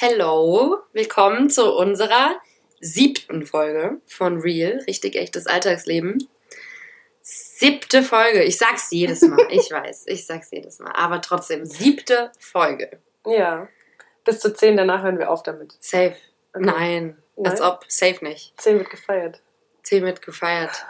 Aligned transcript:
Hello, 0.00 0.78
willkommen 0.92 1.50
zu 1.50 1.74
unserer 1.74 2.40
siebten 2.80 3.44
Folge 3.44 4.00
von 4.06 4.38
Real, 4.38 4.78
richtig 4.86 5.16
echtes 5.16 5.48
Alltagsleben. 5.48 6.28
Siebte 7.20 8.04
Folge, 8.04 8.44
ich 8.44 8.58
sag's 8.58 8.92
jedes 8.92 9.22
Mal, 9.22 9.44
ich 9.50 9.68
weiß, 9.72 10.04
ich 10.06 10.24
sag's 10.24 10.52
jedes 10.52 10.78
Mal, 10.78 10.92
aber 10.92 11.20
trotzdem, 11.20 11.64
siebte 11.64 12.30
Folge. 12.38 13.00
Ja. 13.26 13.66
Bis 14.22 14.38
zu 14.38 14.54
zehn 14.54 14.76
danach 14.76 15.02
hören 15.02 15.18
wir 15.18 15.32
auf 15.32 15.42
damit. 15.42 15.76
Safe. 15.80 16.14
Okay. 16.52 16.64
Nein, 16.64 17.20
als 17.42 17.58
Nein? 17.58 17.68
ob, 17.68 17.84
safe 17.88 18.24
nicht. 18.24 18.52
Zehn 18.60 18.78
wird 18.78 18.90
gefeiert. 18.90 19.42
Zehn 19.82 20.04
wird 20.04 20.22
gefeiert 20.22 20.86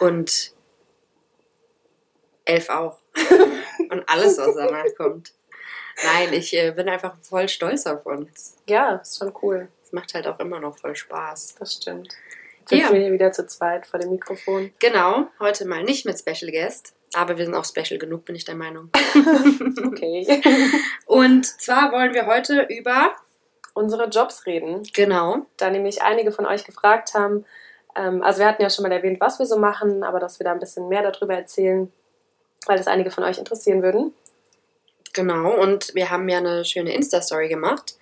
und 0.00 0.54
elf 2.46 2.70
auch. 2.70 3.00
und 3.90 4.08
alles, 4.08 4.38
was 4.38 4.54
danach 4.54 4.86
kommt. 4.96 5.34
Nein, 6.02 6.32
ich 6.32 6.52
äh, 6.56 6.72
bin 6.72 6.88
einfach 6.88 7.14
voll 7.22 7.48
stolz 7.48 7.86
auf 7.86 8.04
uns. 8.06 8.56
Ja, 8.66 8.96
ist 8.96 9.18
schon 9.18 9.32
cool. 9.42 9.68
Es 9.84 9.92
macht 9.92 10.14
halt 10.14 10.26
auch 10.26 10.40
immer 10.40 10.58
noch 10.60 10.76
voll 10.78 10.96
Spaß. 10.96 11.56
Das 11.58 11.74
stimmt. 11.74 12.08
Jetzt 12.70 12.80
Ja. 12.82 12.92
wir 12.92 13.00
hier 13.00 13.12
wieder 13.12 13.30
zu 13.32 13.46
zweit 13.46 13.86
vor 13.86 14.00
dem 14.00 14.10
Mikrofon. 14.10 14.72
Genau, 14.80 15.28
heute 15.38 15.66
mal 15.66 15.84
nicht 15.84 16.06
mit 16.06 16.18
Special 16.18 16.50
Guest, 16.50 16.94
aber 17.14 17.36
wir 17.38 17.44
sind 17.44 17.54
auch 17.54 17.64
special 17.64 17.98
genug, 17.98 18.24
bin 18.24 18.34
ich 18.36 18.44
der 18.44 18.54
Meinung. 18.56 18.90
Okay. 19.86 20.40
Und 21.06 21.46
zwar 21.46 21.92
wollen 21.92 22.14
wir 22.14 22.26
heute 22.26 22.62
über, 22.70 23.12
Unsere 23.74 24.08
Jobs 24.08 24.46
reden. 24.46 24.82
genau, 24.94 25.46
Da 25.56 25.68
nämlich 25.70 26.02
einige 26.02 26.30
von 26.32 26.46
euch 26.46 26.64
gefragt 26.64 27.14
haben. 27.14 27.44
Ähm, 27.96 28.22
also 28.22 28.38
wir 28.40 28.46
hatten 28.46 28.62
ja 28.62 28.70
schon 28.70 28.84
mal 28.84 28.92
erwähnt, 28.92 29.20
was 29.20 29.38
wir 29.40 29.46
so 29.46 29.58
machen, 29.58 30.02
aber 30.04 30.20
dass 30.20 30.38
wir 30.38 30.44
da 30.44 30.52
ein 30.52 30.60
bisschen 30.60 30.88
mehr 30.88 31.02
darüber 31.08 31.34
erzählen, 31.34 31.92
weil 32.66 32.78
das 32.78 32.86
einige 32.86 33.10
von 33.10 33.24
euch 33.24 33.36
interessieren 33.38 33.82
würden. 33.82 34.12
Genau. 35.14 35.54
Und 35.54 35.94
wir 35.94 36.10
haben 36.10 36.28
ja 36.28 36.38
eine 36.38 36.64
schöne 36.66 36.94
Insta-Story 36.94 37.48
gemacht 37.48 37.96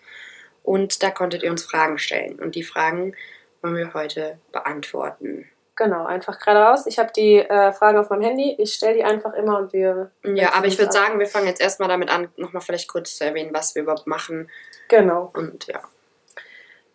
und 0.65 1.03
da 1.03 1.11
konntet 1.11 1.45
ihr 1.45 1.51
uns 1.51 1.65
Fragen 1.65 1.99
stellen. 1.99 2.41
Und 2.41 2.57
die 2.57 2.65
Fragen 2.65 3.15
wollen 3.61 3.77
wir 3.77 3.95
heute 3.95 4.39
beantworten. 4.51 5.49
Genau, 5.75 6.05
einfach 6.05 6.39
geradeaus. 6.39 6.87
Ich 6.87 6.99
habe 6.99 7.13
die 7.17 7.39
äh, 7.39 7.73
Fragen 7.73 7.99
auf 7.99 8.11
meinem 8.11 8.23
Handy. 8.23 8.55
Ich 8.59 8.75
stelle 8.75 8.95
die 8.95 9.05
einfach 9.05 9.33
immer 9.33 9.59
und 9.59 9.73
wir. 9.73 10.11
Ja, 10.23 10.53
aber 10.55 10.67
ich 10.67 10.79
würde 10.79 10.93
sagen, 10.93 11.19
wir 11.19 11.27
fangen 11.27 11.47
jetzt 11.47 11.63
erstmal 11.63 11.89
damit 11.89 12.11
an, 12.11 12.29
nochmal 12.37 12.61
vielleicht 12.61 12.89
kurz 12.89 13.17
zu 13.17 13.25
erwähnen, 13.25 13.55
was 13.55 13.75
wir 13.75 13.83
überhaupt 13.83 14.07
machen. 14.07 14.51
Genau. 14.89 15.31
Und 15.35 15.67
ja, 15.69 15.81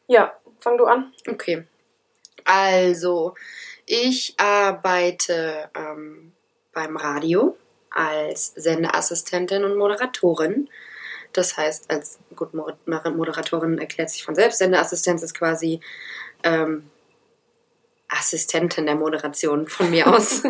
Ja, 0.05 0.33
fang 0.59 0.77
du 0.77 0.85
an. 0.85 1.11
Okay. 1.27 1.65
Also, 2.45 3.33
ich 3.85 4.35
arbeite 4.37 5.69
ähm, 5.75 6.33
beim 6.71 6.95
Radio 6.97 7.57
als 7.89 8.53
Sendeassistentin 8.55 9.63
und 9.63 9.77
Moderatorin. 9.77 10.69
Das 11.33 11.57
heißt, 11.57 11.89
als 11.91 12.19
gut, 12.35 12.53
Moder- 12.53 12.77
Moderatorin 13.11 13.77
erklärt 13.77 14.09
sich 14.09 14.23
von 14.23 14.35
selbst. 14.35 14.59
Sendeassistenz 14.59 15.21
ist 15.23 15.33
quasi 15.33 15.79
ähm, 16.43 16.89
Assistentin 18.09 18.85
der 18.85 18.95
Moderation 18.95 19.67
von 19.67 19.89
mir 19.89 20.07
aus. 20.07 20.43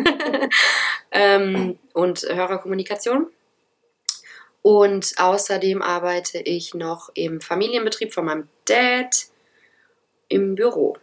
ähm, 1.10 1.78
und 1.92 2.22
Hörerkommunikation. 2.22 3.30
Und 4.62 5.14
außerdem 5.18 5.82
arbeite 5.82 6.38
ich 6.38 6.74
noch 6.74 7.10
im 7.14 7.40
Familienbetrieb 7.40 8.12
von 8.12 8.24
meinem 8.26 8.48
Dad 8.66 9.26
im 10.28 10.54
Büro. 10.54 10.94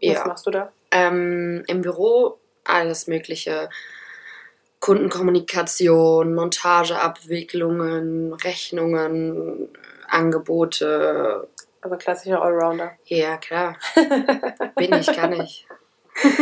Ja, 0.00 0.26
machst 0.26 0.46
du 0.46 0.50
da? 0.50 0.72
ähm, 0.90 1.64
im 1.66 1.80
Büro 1.82 2.38
alles 2.64 3.06
Mögliche. 3.06 3.70
Kundenkommunikation, 4.82 6.34
Montageabwicklungen, 6.34 8.32
Rechnungen, 8.34 9.68
Angebote. 10.08 11.48
Also 11.80 11.96
klassischer 11.96 12.42
Allrounder. 12.42 12.90
Ja, 13.04 13.36
klar. 13.36 13.76
Bin 14.76 14.92
ich, 14.92 15.06
kann 15.06 15.40
ich. 15.40 15.66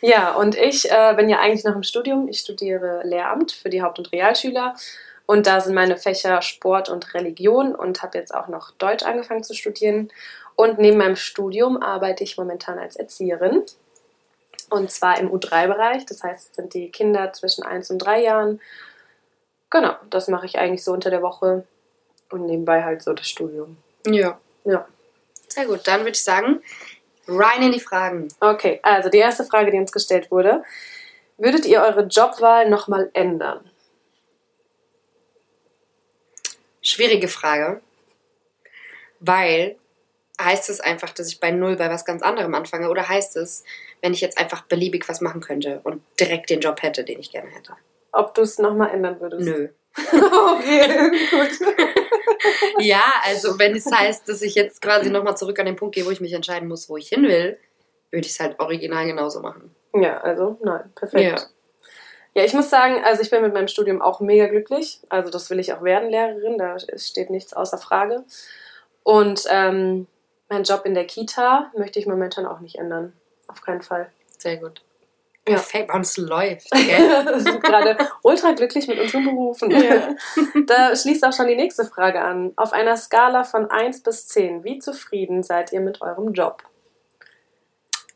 Ja, 0.00 0.34
und 0.34 0.54
ich 0.54 0.90
äh, 0.90 1.14
bin 1.16 1.30
ja 1.30 1.38
eigentlich 1.38 1.64
noch 1.64 1.74
im 1.74 1.82
Studium. 1.82 2.28
Ich 2.28 2.40
studiere 2.40 3.00
Lehramt 3.04 3.52
für 3.52 3.70
die 3.70 3.80
Haupt- 3.80 3.98
und 3.98 4.12
Realschüler. 4.12 4.74
Und 5.24 5.46
da 5.46 5.62
sind 5.62 5.74
meine 5.74 5.96
Fächer 5.96 6.42
Sport 6.42 6.90
und 6.90 7.14
Religion 7.14 7.74
und 7.74 8.02
habe 8.02 8.18
jetzt 8.18 8.34
auch 8.34 8.48
noch 8.48 8.72
Deutsch 8.72 9.02
angefangen 9.02 9.42
zu 9.42 9.54
studieren. 9.54 10.12
Und 10.56 10.78
neben 10.78 10.98
meinem 10.98 11.16
Studium 11.16 11.82
arbeite 11.82 12.22
ich 12.22 12.36
momentan 12.36 12.78
als 12.78 12.96
Erzieherin. 12.96 13.62
Und 14.74 14.90
zwar 14.90 15.18
im 15.18 15.30
U3-Bereich. 15.30 16.04
Das 16.06 16.22
heißt, 16.22 16.50
es 16.50 16.56
sind 16.56 16.74
die 16.74 16.90
Kinder 16.90 17.32
zwischen 17.32 17.64
1 17.64 17.90
und 17.90 17.98
3 17.98 18.22
Jahren. 18.22 18.60
Genau, 19.70 19.94
das 20.10 20.28
mache 20.28 20.46
ich 20.46 20.58
eigentlich 20.58 20.84
so 20.84 20.92
unter 20.92 21.10
der 21.10 21.22
Woche. 21.22 21.66
Und 22.30 22.46
nebenbei 22.46 22.82
halt 22.82 23.02
so 23.02 23.12
das 23.12 23.28
Studium. 23.28 23.76
Ja. 24.06 24.38
Ja. 24.64 24.86
Sehr 25.48 25.66
gut, 25.66 25.86
dann 25.86 26.00
würde 26.00 26.12
ich 26.12 26.24
sagen, 26.24 26.62
rein 27.28 27.62
in 27.62 27.72
die 27.72 27.80
Fragen. 27.80 28.28
Okay, 28.40 28.80
also 28.82 29.08
die 29.08 29.18
erste 29.18 29.44
Frage, 29.44 29.70
die 29.70 29.78
uns 29.78 29.92
gestellt 29.92 30.30
wurde. 30.30 30.64
Würdet 31.38 31.64
ihr 31.66 31.80
eure 31.82 32.02
Jobwahl 32.02 32.68
nochmal 32.68 33.10
ändern? 33.12 33.70
Schwierige 36.82 37.28
Frage, 37.28 37.80
weil 39.20 39.76
heißt 40.40 40.68
es 40.68 40.80
einfach, 40.80 41.10
dass 41.10 41.28
ich 41.28 41.38
bei 41.38 41.50
Null 41.50 41.76
bei 41.76 41.88
was 41.88 42.04
ganz 42.04 42.22
anderem 42.22 42.54
anfange 42.54 42.90
oder 42.90 43.08
heißt 43.08 43.36
es, 43.36 43.64
wenn 44.04 44.12
ich 44.12 44.20
jetzt 44.20 44.36
einfach 44.36 44.64
beliebig 44.64 45.08
was 45.08 45.22
machen 45.22 45.40
könnte 45.40 45.80
und 45.82 46.02
direkt 46.20 46.50
den 46.50 46.60
Job 46.60 46.82
hätte, 46.82 47.04
den 47.04 47.20
ich 47.20 47.32
gerne 47.32 47.48
hätte? 47.48 47.72
Ob 48.12 48.34
du 48.34 48.42
es 48.42 48.58
nochmal 48.58 48.90
ändern 48.90 49.18
würdest? 49.18 49.46
Nö. 49.46 49.68
okay, 49.96 51.10
gut. 51.30 51.68
Ja, 52.78 53.02
also 53.24 53.58
wenn 53.58 53.74
es 53.74 53.90
heißt, 53.90 54.28
dass 54.28 54.42
ich 54.42 54.54
jetzt 54.54 54.82
quasi 54.82 55.08
nochmal 55.08 55.36
zurück 55.36 55.58
an 55.58 55.66
den 55.66 55.76
Punkt 55.76 55.94
gehe, 55.94 56.04
wo 56.04 56.10
ich 56.10 56.20
mich 56.20 56.34
entscheiden 56.34 56.68
muss, 56.68 56.90
wo 56.90 56.98
ich 56.98 57.08
hin 57.08 57.22
will, 57.22 57.58
würde 58.10 58.26
ich 58.26 58.32
es 58.32 58.40
halt 58.40 58.60
original 58.60 59.06
genauso 59.06 59.40
machen. 59.40 59.74
Ja, 59.94 60.18
also 60.18 60.58
nein, 60.62 60.92
perfekt. 60.94 61.22
Ja. 61.24 61.36
Ja. 62.34 62.44
ich 62.44 62.52
muss 62.52 62.68
sagen, 62.68 63.02
also 63.04 63.22
ich 63.22 63.30
bin 63.30 63.40
mit 63.40 63.54
meinem 63.54 63.68
Studium 63.68 64.02
auch 64.02 64.20
mega 64.20 64.46
glücklich. 64.48 65.00
Also 65.08 65.30
das 65.30 65.48
will 65.48 65.58
ich 65.60 65.72
auch 65.72 65.82
werden, 65.82 66.10
Lehrerin, 66.10 66.58
da 66.58 66.76
steht 66.96 67.30
nichts 67.30 67.54
außer 67.54 67.78
Frage. 67.78 68.24
Und 69.02 69.44
ähm, 69.48 70.06
meinen 70.50 70.64
Job 70.64 70.82
in 70.84 70.94
der 70.94 71.06
Kita 71.06 71.72
möchte 71.76 71.98
ich 71.98 72.06
momentan 72.06 72.44
auch 72.44 72.60
nicht 72.60 72.76
ändern. 72.76 73.14
Auf 73.48 73.60
keinen 73.62 73.82
Fall. 73.82 74.10
Sehr 74.38 74.56
gut. 74.56 74.82
Ja. 75.46 75.54
Perfekt, 75.56 75.88
bei 75.88 75.94
uns 75.94 76.16
läuft. 76.16 76.70
Wir 76.74 76.84
Gell? 76.84 77.40
sind 77.40 77.62
gerade 77.62 77.98
ultra 78.22 78.52
glücklich 78.52 78.88
mit 78.88 78.98
unseren 78.98 79.24
Berufen. 79.24 79.70
Ja. 79.70 80.14
Da 80.66 80.96
schließt 80.96 81.24
auch 81.24 81.32
schon 81.32 81.48
die 81.48 81.56
nächste 81.56 81.84
Frage 81.84 82.22
an. 82.22 82.52
Auf 82.56 82.72
einer 82.72 82.96
Skala 82.96 83.44
von 83.44 83.70
1 83.70 84.02
bis 84.02 84.28
10, 84.28 84.64
wie 84.64 84.78
zufrieden 84.78 85.42
seid 85.42 85.72
ihr 85.72 85.80
mit 85.80 86.00
eurem 86.00 86.32
Job? 86.32 86.62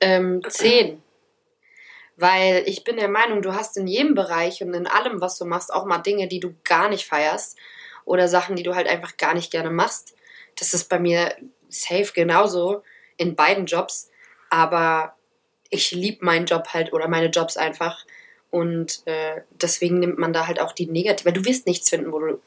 ähm, 0.00 0.42
zehn. 0.48 1.02
Weil 2.16 2.64
ich 2.66 2.84
bin 2.84 2.96
der 2.96 3.08
Meinung, 3.08 3.42
du 3.42 3.54
hast 3.54 3.76
in 3.76 3.86
jedem 3.86 4.14
Bereich 4.14 4.62
und 4.62 4.74
in 4.74 4.86
allem, 4.86 5.20
was 5.20 5.38
du 5.38 5.44
machst, 5.44 5.72
auch 5.72 5.84
mal 5.84 5.98
Dinge, 5.98 6.26
die 6.26 6.40
du 6.40 6.54
gar 6.64 6.88
nicht 6.88 7.06
feierst 7.06 7.56
oder 8.04 8.26
Sachen, 8.26 8.56
die 8.56 8.62
du 8.62 8.74
halt 8.74 8.88
einfach 8.88 9.16
gar 9.16 9.34
nicht 9.34 9.52
gerne 9.52 9.70
machst. 9.70 10.16
Das 10.56 10.74
ist 10.74 10.88
bei 10.88 10.98
mir 10.98 11.36
safe 11.68 12.10
genauso 12.12 12.82
in 13.16 13.36
beiden 13.36 13.66
Jobs. 13.66 14.10
Aber 14.50 15.14
ich 15.70 15.90
liebe 15.92 16.24
meinen 16.24 16.46
Job 16.46 16.68
halt 16.72 16.92
oder 16.92 17.08
meine 17.08 17.26
Jobs 17.28 17.56
einfach. 17.56 18.04
Und 18.50 19.02
äh, 19.06 19.42
deswegen 19.50 19.98
nimmt 19.98 20.18
man 20.18 20.32
da 20.32 20.46
halt 20.46 20.60
auch 20.60 20.72
die 20.72 20.86
negative. 20.86 21.26
Weil 21.26 21.32
du 21.34 21.44
wirst 21.44 21.66
nichts 21.66 21.90
finden, 21.90 22.12
wo 22.12 22.18
du 22.18 22.40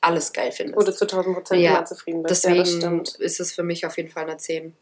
alles 0.00 0.32
geil 0.32 0.52
findest. 0.52 0.76
Wo 0.78 0.82
du 0.82 0.94
zu 0.94 1.04
1000 1.04 1.36
Prozent 1.36 1.60
Ja, 1.60 1.70
immer 1.76 1.84
zufrieden 1.84 2.22
bist. 2.22 2.44
deswegen 2.44 2.80
ja, 2.80 3.02
ist 3.18 3.40
es 3.40 3.52
für 3.52 3.62
mich 3.62 3.84
auf 3.86 3.96
jeden 3.96 4.10
Fall 4.10 4.24
eine 4.24 4.36
10. 4.36 4.74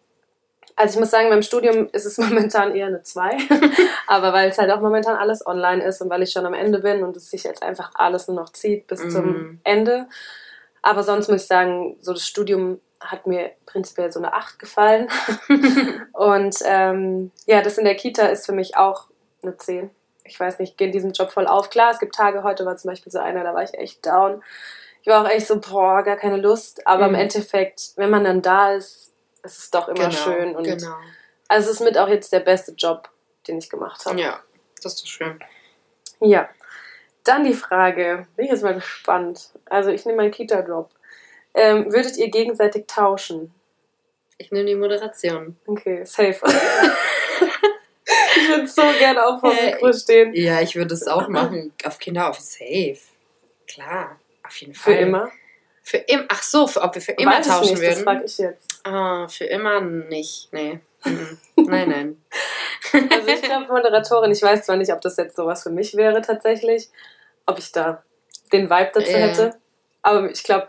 Also 0.74 0.94
ich 0.94 1.00
muss 1.00 1.10
sagen, 1.10 1.28
beim 1.28 1.42
Studium 1.42 1.88
ist 1.92 2.06
es 2.06 2.16
momentan 2.18 2.74
eher 2.74 2.86
eine 2.86 3.02
2. 3.02 3.36
Aber 4.06 4.32
weil 4.32 4.48
es 4.50 4.58
halt 4.58 4.70
auch 4.70 4.80
momentan 4.80 5.16
alles 5.16 5.44
online 5.46 5.84
ist 5.84 6.00
und 6.00 6.08
weil 6.10 6.22
ich 6.22 6.30
schon 6.32 6.46
am 6.46 6.54
Ende 6.54 6.78
bin 6.78 7.02
und 7.02 7.16
es 7.16 7.30
sich 7.30 7.44
jetzt 7.44 7.62
einfach 7.62 7.90
alles 7.94 8.28
nur 8.28 8.36
noch 8.36 8.52
zieht 8.52 8.86
bis 8.86 9.02
Mhm. 9.04 9.10
zum 9.10 9.60
Ende. 9.64 10.06
Aber 10.80 11.02
sonst 11.04 11.28
muss 11.28 11.42
ich 11.42 11.46
sagen, 11.46 11.96
so 12.00 12.12
das 12.12 12.26
Studium 12.26 12.80
hat 13.06 13.26
mir 13.26 13.52
prinzipiell 13.66 14.12
so 14.12 14.20
eine 14.20 14.32
8 14.32 14.58
gefallen. 14.58 15.08
und 16.12 16.56
ähm, 16.64 17.30
ja, 17.46 17.62
das 17.62 17.78
in 17.78 17.84
der 17.84 17.96
Kita 17.96 18.26
ist 18.26 18.46
für 18.46 18.52
mich 18.52 18.76
auch 18.76 19.06
eine 19.42 19.56
10. 19.56 19.90
Ich 20.24 20.38
weiß 20.38 20.58
nicht, 20.58 20.70
ich 20.72 20.76
gehe 20.76 20.86
in 20.86 20.92
diesem 20.92 21.12
Job 21.12 21.32
voll 21.32 21.46
auf. 21.46 21.70
Klar, 21.70 21.90
es 21.90 21.98
gibt 21.98 22.14
Tage, 22.14 22.42
heute 22.42 22.64
war 22.64 22.76
zum 22.76 22.90
Beispiel 22.90 23.10
so 23.12 23.18
einer, 23.18 23.42
da 23.42 23.54
war 23.54 23.62
ich 23.62 23.74
echt 23.74 24.06
down. 24.06 24.42
Ich 25.02 25.08
war 25.08 25.24
auch 25.24 25.28
echt 25.28 25.48
so, 25.48 25.58
boah, 25.58 26.02
gar 26.02 26.16
keine 26.16 26.36
Lust. 26.36 26.86
Aber 26.86 27.08
Mhm. 27.08 27.14
im 27.14 27.20
Endeffekt, 27.22 27.92
wenn 27.96 28.10
man 28.10 28.22
dann 28.24 28.40
da 28.40 28.72
ist, 28.72 29.12
ist 29.42 29.58
es 29.58 29.70
doch 29.70 29.88
immer 29.88 30.10
schön. 30.12 30.54
Und 30.54 30.64
genau. 30.64 30.94
also 31.48 31.68
es 31.70 31.80
ist 31.80 31.84
mit 31.84 31.98
auch 31.98 32.08
jetzt 32.08 32.32
der 32.32 32.40
beste 32.40 32.72
Job, 32.72 33.08
den 33.48 33.58
ich 33.58 33.68
gemacht 33.68 34.06
habe. 34.06 34.20
Ja, 34.20 34.38
das 34.82 34.94
ist 34.94 35.08
schön. 35.08 35.40
Ja. 36.20 36.48
Dann 37.24 37.44
die 37.44 37.54
Frage, 37.54 38.26
bin 38.36 38.44
ich 38.46 38.50
jetzt 38.52 38.62
mal 38.62 38.74
gespannt. 38.74 39.50
Also 39.66 39.90
ich 39.90 40.06
nehme 40.06 40.18
meinen 40.18 40.30
Kita-Job. 40.32 40.90
Ähm, 41.54 41.92
würdet 41.92 42.16
ihr 42.16 42.30
gegenseitig 42.30 42.86
tauschen? 42.86 43.52
Ich 44.38 44.50
nehme 44.50 44.66
die 44.66 44.74
Moderation. 44.74 45.56
Okay, 45.66 46.04
safe. 46.04 46.40
ich 48.36 48.48
würde 48.48 48.66
so 48.66 48.82
gerne 48.98 49.24
auch 49.26 49.40
vor 49.40 49.50
dem 49.50 49.58
Äh, 49.58 49.72
Mikro 49.72 49.92
stehen. 49.92 50.34
Ja, 50.34 50.60
ich 50.60 50.74
würde 50.74 50.94
es 50.94 51.06
auch 51.06 51.28
machen. 51.28 51.72
Auf 51.84 51.98
Kinder 51.98 52.28
auf 52.30 52.40
Safe. 52.40 52.98
Klar, 53.68 54.18
auf 54.46 54.56
jeden 54.56 54.74
Für 54.74 54.92
Fall. 54.92 55.00
immer. 55.02 55.30
Für 55.84 55.96
im 55.98 56.24
Ach 56.28 56.42
so, 56.42 56.66
für, 56.66 56.80
ob 56.82 56.94
wir 56.94 57.02
für 57.02 57.12
immer 57.12 57.32
Weiß 57.32 57.46
ich 57.46 57.52
tauschen 57.52 57.70
nicht, 57.74 57.82
das 57.82 57.88
würden? 57.96 58.04
frage 58.04 58.24
ich 58.24 58.38
jetzt. 58.38 58.80
Ah, 58.84 59.26
für 59.28 59.44
immer 59.44 59.80
nicht. 59.80 60.48
Nee. 60.52 60.80
Mhm. 61.04 61.38
nein, 61.56 61.88
nein. 61.88 62.22
Also 63.10 63.28
ich 63.28 63.40
glaube, 63.42 63.66
Moderatorin, 63.72 64.30
ich 64.32 64.42
weiß 64.42 64.66
zwar 64.66 64.76
nicht, 64.76 64.92
ob 64.92 65.00
das 65.00 65.16
jetzt 65.16 65.34
sowas 65.36 65.62
für 65.62 65.70
mich 65.70 65.96
wäre 65.96 66.20
tatsächlich, 66.20 66.90
ob 67.46 67.58
ich 67.58 67.72
da 67.72 68.02
den 68.52 68.68
Vibe 68.68 68.90
dazu 68.92 69.10
Ja. 69.10 69.18
hätte, 69.18 69.56
aber 70.02 70.30
ich 70.30 70.42
glaube, 70.42 70.68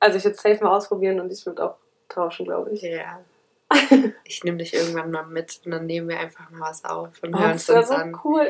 also 0.00 0.18
ich 0.18 0.24
würde 0.24 0.36
safe 0.36 0.62
mal 0.62 0.76
ausprobieren 0.76 1.20
und 1.20 1.32
ich 1.32 1.44
würde 1.46 1.64
auch 1.64 1.76
tauschen, 2.08 2.44
glaube 2.46 2.70
ich. 2.72 2.82
Ja. 2.82 3.20
Ich 4.24 4.42
nehme 4.44 4.58
dich 4.58 4.74
irgendwann 4.74 5.10
mal 5.10 5.24
mit 5.24 5.60
und 5.64 5.70
dann 5.72 5.86
nehmen 5.86 6.08
wir 6.08 6.18
einfach 6.18 6.50
mal 6.50 6.68
was 6.70 6.84
auf 6.84 7.10
und 7.22 7.34
Oh, 7.34 7.38
hören 7.38 7.52
das 7.52 7.68
es 7.68 7.76
uns 7.76 7.88
so 7.88 7.94
an. 7.94 8.20
cool. 8.24 8.46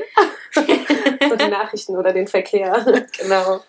so 0.54 1.36
die 1.36 1.48
Nachrichten 1.48 1.96
oder 1.96 2.12
den 2.12 2.26
Verkehr. 2.26 2.84
Genau. 3.18 3.60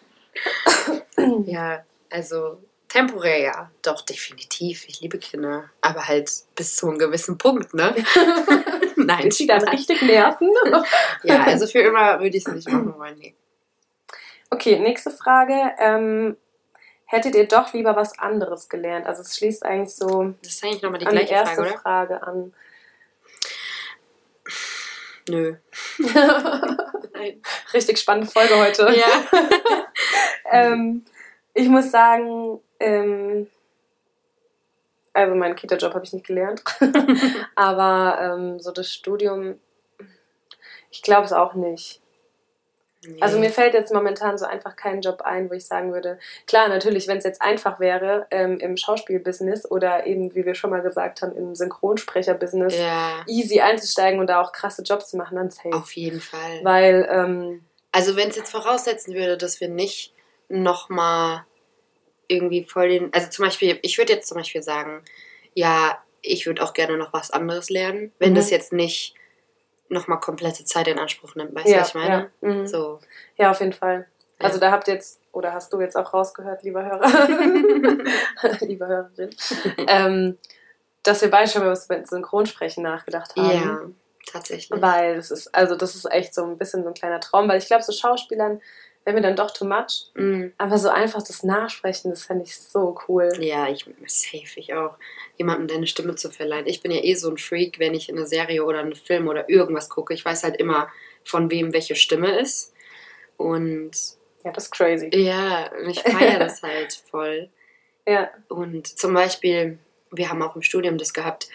ja, 1.46 1.84
also 2.10 2.58
temporär 2.90 3.40
ja, 3.40 3.72
doch 3.82 4.02
definitiv. 4.02 4.86
Ich 4.88 5.02
liebe 5.02 5.18
Kinder, 5.20 5.70
aber 5.82 6.08
halt 6.08 6.32
bis 6.56 6.76
zu 6.76 6.88
einem 6.88 6.98
gewissen 7.00 7.38
Punkt, 7.38 7.74
ne? 7.74 7.94
Nein, 8.96 9.24
Bis 9.26 9.38
sie 9.38 9.48
dann 9.48 9.68
richtig 9.68 10.02
nerven. 10.02 10.50
Ja, 11.24 11.44
also 11.44 11.68
für 11.68 11.80
immer 11.80 12.20
würde 12.20 12.38
ich 12.38 12.46
es 12.46 12.54
nicht 12.54 12.70
machen 12.70 12.98
wollen. 12.98 13.18
Nee. 13.20 13.36
Okay, 14.50 14.80
nächste 14.80 15.12
Frage. 15.12 15.72
Ähm, 15.80 16.38
hättet 17.08 17.36
ihr 17.36 17.48
doch 17.48 17.74
lieber 17.74 17.96
was 17.96 18.20
anderes 18.20 18.70
gelernt? 18.70 19.08
Also 19.08 19.24
es 19.24 19.36
schließt 19.36 19.66
eigentlich 19.66 19.96
so 19.96 20.36
Das 20.44 20.54
ist 20.54 20.64
eigentlich 20.64 20.84
nochmal 20.84 21.00
die 21.00 21.08
an 21.08 21.16
die 21.16 21.26
gleiche 21.26 21.34
erste 21.34 21.56
Frage, 21.56 21.70
oder? 21.72 21.80
Frage 21.80 22.24
an. 22.28 22.54
Nö. 25.30 25.56
Nein. 27.14 27.42
Richtig 27.74 27.98
spannende 27.98 28.30
Folge 28.30 28.58
heute. 28.58 28.94
Ja. 28.96 29.08
ähm, 30.52 31.04
ich 31.54 31.68
muss 31.68 31.92
sagen, 31.92 32.60
ähm, 32.80 33.48
also 35.14 35.36
meinen 35.36 35.56
Kita-Job 35.56 35.94
habe 35.94 36.06
ich 36.06 36.14
nicht 36.14 36.28
gelernt, 36.28 36.64
aber 37.56 38.20
ähm, 38.22 38.60
so 38.60 38.72
das 38.72 38.94
Studium, 38.94 39.60
ich 40.92 41.02
glaube 41.02 41.26
es 41.26 41.34
auch 41.34 41.56
nicht. 41.56 42.02
Also 43.22 43.38
mir 43.40 43.52
fällt 43.52 43.74
jetzt 43.74 43.94
momentan 43.94 44.38
so 44.38 44.46
einfach 44.46 44.76
kein 44.76 45.02
Job 45.02 45.22
ein, 45.22 45.50
wo 45.50 45.54
ich 45.54 45.66
sagen 45.66 45.94
würde, 45.94 46.20
klar, 46.48 46.68
natürlich, 46.68 47.08
wenn 47.08 47.20
es 47.20 47.24
jetzt 47.24 47.42
einfach 47.42 47.80
wäre 47.80 48.26
ähm, 48.32 48.58
im 48.60 48.76
Schauspielbusiness 48.76 49.70
oder 49.70 50.06
eben, 50.08 50.34
wie 50.36 50.46
wir 50.46 50.56
schon 50.56 50.72
mal 50.72 50.82
gesagt 50.82 51.22
haben, 51.22 51.36
im 51.38 51.56
Synchronsprecherbusiness, 51.56 52.76
Ja, 52.78 53.24
easy 53.28 53.60
einzusteigen 53.62 54.20
und 54.20 54.28
da 54.28 54.42
auch 54.42 54.52
krasse 54.52 54.82
Jobs 54.82 55.10
zu 55.10 55.18
machen, 55.18 55.36
dann 55.36 55.50
safe. 55.52 55.74
auf 55.74 55.92
jeden 55.94 56.20
Fall. 56.22 56.60
Weil, 56.64 57.08
ähm, 57.10 57.64
Also 57.92 58.16
wenn 58.16 58.30
es 58.30 58.36
jetzt 58.36 58.52
voraussetzen 58.52 59.14
würde, 59.14 59.38
dass 59.38 59.62
wir 59.62 59.70
nicht 59.70 60.14
nochmal 60.50 61.46
irgendwie 62.28 62.64
voll 62.64 62.90
den. 62.90 63.14
Also 63.14 63.30
zum 63.30 63.46
Beispiel, 63.46 63.80
ich 63.84 63.98
würde 63.98 64.14
jetzt 64.14 64.28
zum 64.28 64.38
Beispiel 64.38 64.64
sagen, 64.64 65.04
ja, 65.54 65.98
ich 66.22 66.46
würde 66.46 66.62
auch 66.64 66.74
gerne 66.74 66.98
noch 66.98 67.14
was 67.14 67.32
anderes 67.32 67.70
lernen, 67.70 68.12
wenn 68.20 68.32
Mhm. 68.32 68.36
das 68.36 68.50
jetzt 68.50 68.74
nicht 68.74 69.14
nochmal 69.90 70.20
komplette 70.20 70.66
Zeit 70.66 70.88
in 70.88 71.00
Anspruch 71.00 71.36
nimmt. 71.36 71.56
Weißt 71.56 71.68
du, 71.68 71.72
ja, 71.72 71.82
was 71.82 71.90
ich 71.90 71.96
meine? 71.96 72.32
Ja, 72.42 72.48
mhm. 72.48 72.68
So. 72.68 73.00
ja, 73.38 73.52
auf 73.52 73.60
jeden 73.60 73.74
Fall. 73.74 74.08
Also 74.40 74.60
da 74.60 74.72
habt 74.72 74.88
ihr 74.88 74.94
jetzt, 74.94 75.20
oder 75.32 75.54
hast 75.54 75.74
du 75.74 75.82
jetzt 75.82 75.96
auch 75.96 76.14
rausgehört, 76.14 76.64
lieber 76.64 76.86
Hörer, 76.86 77.08
lieber 78.62 78.88
Hörerin, 78.88 79.30
ähm, 79.88 80.38
dass 81.04 81.22
wir 81.22 81.32
beide 81.32 81.50
schon 81.50 81.64
über 81.64 81.72
das 81.72 81.88
Synchronsprechen 81.88 82.84
nachgedacht 82.84 83.36
haben. 83.36 83.52
Ja, 83.52 83.80
tatsächlich. 84.32 84.80
Weil 84.82 85.16
das 85.16 85.32
ist, 85.32 85.56
also 85.56 85.76
das 85.76 85.96
ist 85.96 86.06
echt 86.12 86.36
so 86.36 86.44
ein 86.44 86.58
bisschen 86.58 86.84
so 86.84 86.90
ein 86.90 86.94
kleiner 86.94 87.20
Traum, 87.20 87.48
weil 87.50 87.58
ich 87.58 87.68
glaube, 87.68 87.84
so 87.84 87.92
Schauspielern 87.92 88.62
wäre 89.08 89.16
mir 89.16 89.22
dann 89.24 89.36
doch 89.38 89.52
too 89.52 89.66
much. 89.66 90.12
Mhm. 90.16 90.54
Aber 90.60 90.78
so 90.78 90.90
einfach 90.90 91.24
das 91.24 91.42
Nachsprechen, 91.42 92.12
das 92.12 92.26
fände 92.26 92.44
ich 92.44 92.56
so 92.60 92.96
cool. 93.08 93.30
Ja, 93.40 93.68
ich 93.70 93.86
safe 94.06 94.60
ich 94.60 94.74
auch, 94.74 94.96
jemandem 95.38 95.68
deine 95.70 95.88
Stimme 95.88 96.14
zu 96.16 96.30
verleihen. 96.30 96.68
Ich 96.68 96.82
bin 96.82 96.92
ja 96.92 97.02
eh 97.04 97.16
so 97.16 97.30
ein 97.32 97.38
Freak, 97.38 97.80
wenn 97.80 97.96
ich 97.96 98.10
in 98.10 98.18
eine 98.18 98.28
Serie 98.28 98.64
oder 98.64 98.80
einen 98.80 98.96
Film 98.96 99.28
oder 99.30 99.50
irgendwas 99.50 99.90
gucke. 99.90 100.14
Ich 100.14 100.24
weiß 100.26 100.44
halt 100.44 100.58
immer, 100.58 100.90
von 101.24 101.50
wem 101.50 101.74
welche 101.74 101.96
Stimme 101.96 102.38
ist. 102.40 102.74
Und 103.38 103.92
Ja, 104.44 104.52
das 104.52 104.66
ist 104.66 104.72
crazy. 104.72 105.10
ja, 105.14 105.72
und 105.72 105.90
ich 105.90 106.02
feiere 106.02 106.40
das 106.40 106.62
halt 106.62 106.94
voll. 107.10 107.50
Ja, 108.08 108.30
Und 108.50 108.88
zum 108.88 109.14
Beispiel, 109.14 109.80
wir 110.12 110.30
haben 110.30 110.42
auch 110.42 110.56
im 110.56 110.62
Studium 110.62 110.98
das 110.98 111.14
gehabt, 111.14 111.48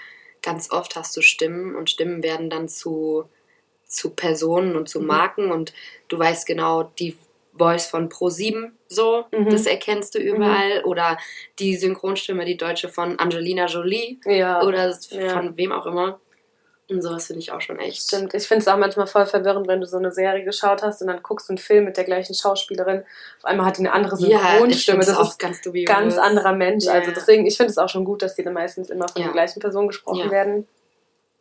ganz 0.43 0.71
oft 0.71 0.97
hast 0.97 1.17
du 1.17 1.23
Stimmen 1.23 1.77
und 1.77 1.89
Stimmen 1.91 2.23
werden 2.23 2.51
dann 2.51 2.69
zu, 2.69 3.29
zu 3.87 4.11
Personen 4.11 4.77
und 4.77 4.89
zu 4.89 5.01
Mhm. 5.01 5.07
Marken 5.07 5.51
und 5.53 5.73
du 6.09 6.19
weißt 6.19 6.47
genau, 6.47 6.83
die 6.99 7.17
Voice 7.53 7.87
von 7.87 8.09
Pro7 8.09 8.71
so, 8.89 9.25
Mhm. 9.31 9.51
das 9.51 9.67
erkennst 9.67 10.15
du 10.15 10.19
überall. 10.19 10.83
Oder 10.85 11.19
die 11.59 11.77
Synchronstimme, 11.77 12.45
die 12.45 12.57
deutsche 12.57 12.89
von 12.89 13.19
Angelina 13.19 13.67
Jolie 13.67 14.19
ja. 14.25 14.63
oder 14.63 14.95
Ja. 15.11 15.29
von 15.31 15.57
wem 15.57 15.73
auch 15.73 15.87
immer. 15.87 16.19
Und 16.91 17.01
sowas 17.01 17.27
finde 17.29 17.41
ich 17.41 17.53
auch 17.53 17.61
schon 17.61 17.79
echt. 17.79 18.03
Stimmt, 18.03 18.35
ich 18.35 18.47
finde 18.47 18.63
es 18.63 18.69
auch 18.69 18.77
manchmal 18.77 19.07
voll 19.07 19.25
verwirrend, 19.25 19.67
wenn 19.67 19.81
du 19.81 19.87
so 19.87 19.97
eine 19.97 20.13
Serie 20.13 20.45
geschaut 20.45 20.83
hast 20.83 21.01
und 21.01 21.07
dann 21.09 21.23
guckst 21.23 21.49
du 21.49 21.53
einen 21.53 21.59
Film 21.59 21.85
mit 21.85 21.97
der 21.97 22.05
gleichen 22.05 22.35
Schauspielerin. 22.35 23.05
Auf 23.39 23.45
einmal 23.45 23.65
hat 23.67 23.77
die 23.79 23.81
eine 23.83 23.93
andere 23.93 24.17
Ja, 24.27 24.39
Synchronstimme. 24.41 25.03
finde 25.03 25.19
das 25.19 25.29
ist 25.31 25.39
ganz 25.39 25.61
dubios. 25.63 25.87
ganz 25.89 26.19
anderer 26.19 26.53
Mensch. 26.53 26.85
Ja. 26.85 26.93
Also 26.93 27.13
deswegen, 27.13 27.47
ich 27.47 27.57
finde 27.57 27.71
es 27.71 27.79
auch 27.79 27.89
schon 27.89 28.05
gut, 28.05 28.21
dass 28.21 28.35
die 28.35 28.43
dann 28.43 28.53
meistens 28.53 28.91
immer 28.91 29.09
von 29.09 29.23
Ja. 29.23 29.29
der 29.29 29.33
gleichen 29.33 29.61
Person 29.61 29.87
gesprochen 29.89 30.25
Ja. 30.27 30.31
werden. 30.31 30.67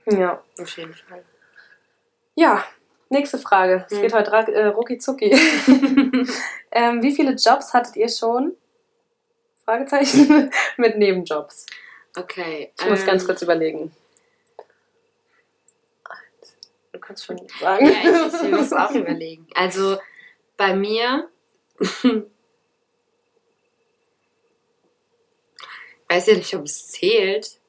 Ja. 0.05 0.41
Auf 0.59 0.77
jeden 0.77 0.93
Fall. 0.93 1.23
Ja, 2.35 2.63
nächste 3.11 3.37
Frage. 3.37 3.85
Es 3.89 3.95
Hm. 3.95 4.01
geht 4.01 4.13
heute 4.13 4.31
äh, 4.53 4.65
rucki 4.67 4.97
zucki. 4.97 5.31
ähm, 6.71 7.01
wie 7.01 7.15
viele 7.15 7.31
Jobs 7.33 7.73
hattet 7.73 7.95
ihr 7.95 8.09
schon? 8.09 8.55
Fragezeichen 9.63 10.51
mit 10.77 10.97
Nebenjobs. 10.97 11.65
Okay. 12.17 12.73
Ich 12.79 12.89
muss 12.89 13.01
ähm, 13.01 13.05
ganz 13.07 13.25
kurz 13.25 13.41
überlegen. 13.41 13.95
Du 16.91 16.99
kannst 16.99 17.25
schon 17.25 17.39
sagen. 17.59 17.85
Ja, 17.85 18.27
ich, 18.27 18.43
ich 18.43 18.51
muss 18.51 18.73
auch 18.73 18.91
überlegen. 18.95 19.47
Also 19.55 19.97
bei 20.57 20.75
mir. 20.75 21.29
weiß 26.09 26.27
ja 26.27 26.35
nicht, 26.35 26.53
ob 26.55 26.65
es 26.65 26.89
zählt. 26.89 27.60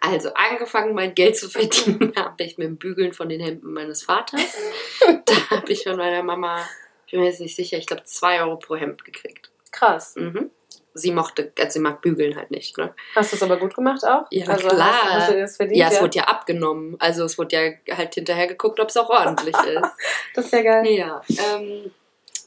Also 0.00 0.32
angefangen, 0.32 0.94
mein 0.94 1.14
Geld 1.14 1.36
zu 1.36 1.50
verdienen, 1.50 2.12
habe 2.16 2.42
ich 2.42 2.56
mit 2.56 2.66
dem 2.66 2.76
Bügeln 2.78 3.12
von 3.12 3.28
den 3.28 3.40
Hemden 3.40 3.72
meines 3.72 4.02
Vaters. 4.02 4.56
da 5.26 5.56
habe 5.56 5.70
ich 5.70 5.84
von 5.84 5.96
meiner 5.96 6.22
Mama, 6.22 6.66
ich 7.06 7.12
bin 7.12 7.20
mir 7.20 7.26
jetzt 7.26 7.40
nicht 7.40 7.54
sicher, 7.54 7.76
ich 7.76 7.86
glaube 7.86 8.04
2 8.04 8.42
Euro 8.42 8.56
pro 8.56 8.76
Hemd 8.76 9.04
gekriegt. 9.04 9.50
Krass. 9.70 10.16
Mhm. 10.16 10.50
Sie 10.94 11.12
mochte, 11.12 11.52
also 11.58 11.74
sie 11.74 11.78
mag 11.78 12.00
bügeln 12.00 12.34
halt 12.36 12.50
nicht, 12.50 12.76
ne? 12.76 12.94
Hast 13.14 13.32
du 13.32 13.36
es 13.36 13.42
aber 13.42 13.58
gut 13.58 13.74
gemacht 13.74 14.04
auch? 14.04 14.26
Ja, 14.30 14.46
also 14.48 14.68
klar. 14.68 14.92
Hast, 14.92 15.14
hast 15.14 15.30
du 15.30 15.40
das 15.40 15.56
verdient? 15.56 15.78
Ja, 15.78 15.88
es 15.88 16.00
wurde 16.00 16.18
ja 16.18 16.24
abgenommen. 16.24 16.96
Also 16.98 17.24
es 17.24 17.38
wurde 17.38 17.56
ja 17.88 17.96
halt 17.96 18.14
hinterher 18.14 18.48
geguckt, 18.48 18.80
ob 18.80 18.88
es 18.88 18.96
auch 18.96 19.08
ordentlich 19.08 19.54
ist. 19.66 19.90
Das 20.34 20.46
ist 20.46 20.52
ja 20.52 20.62
geil. 20.62 20.86
Ja, 20.88 21.22
ähm, 21.28 21.92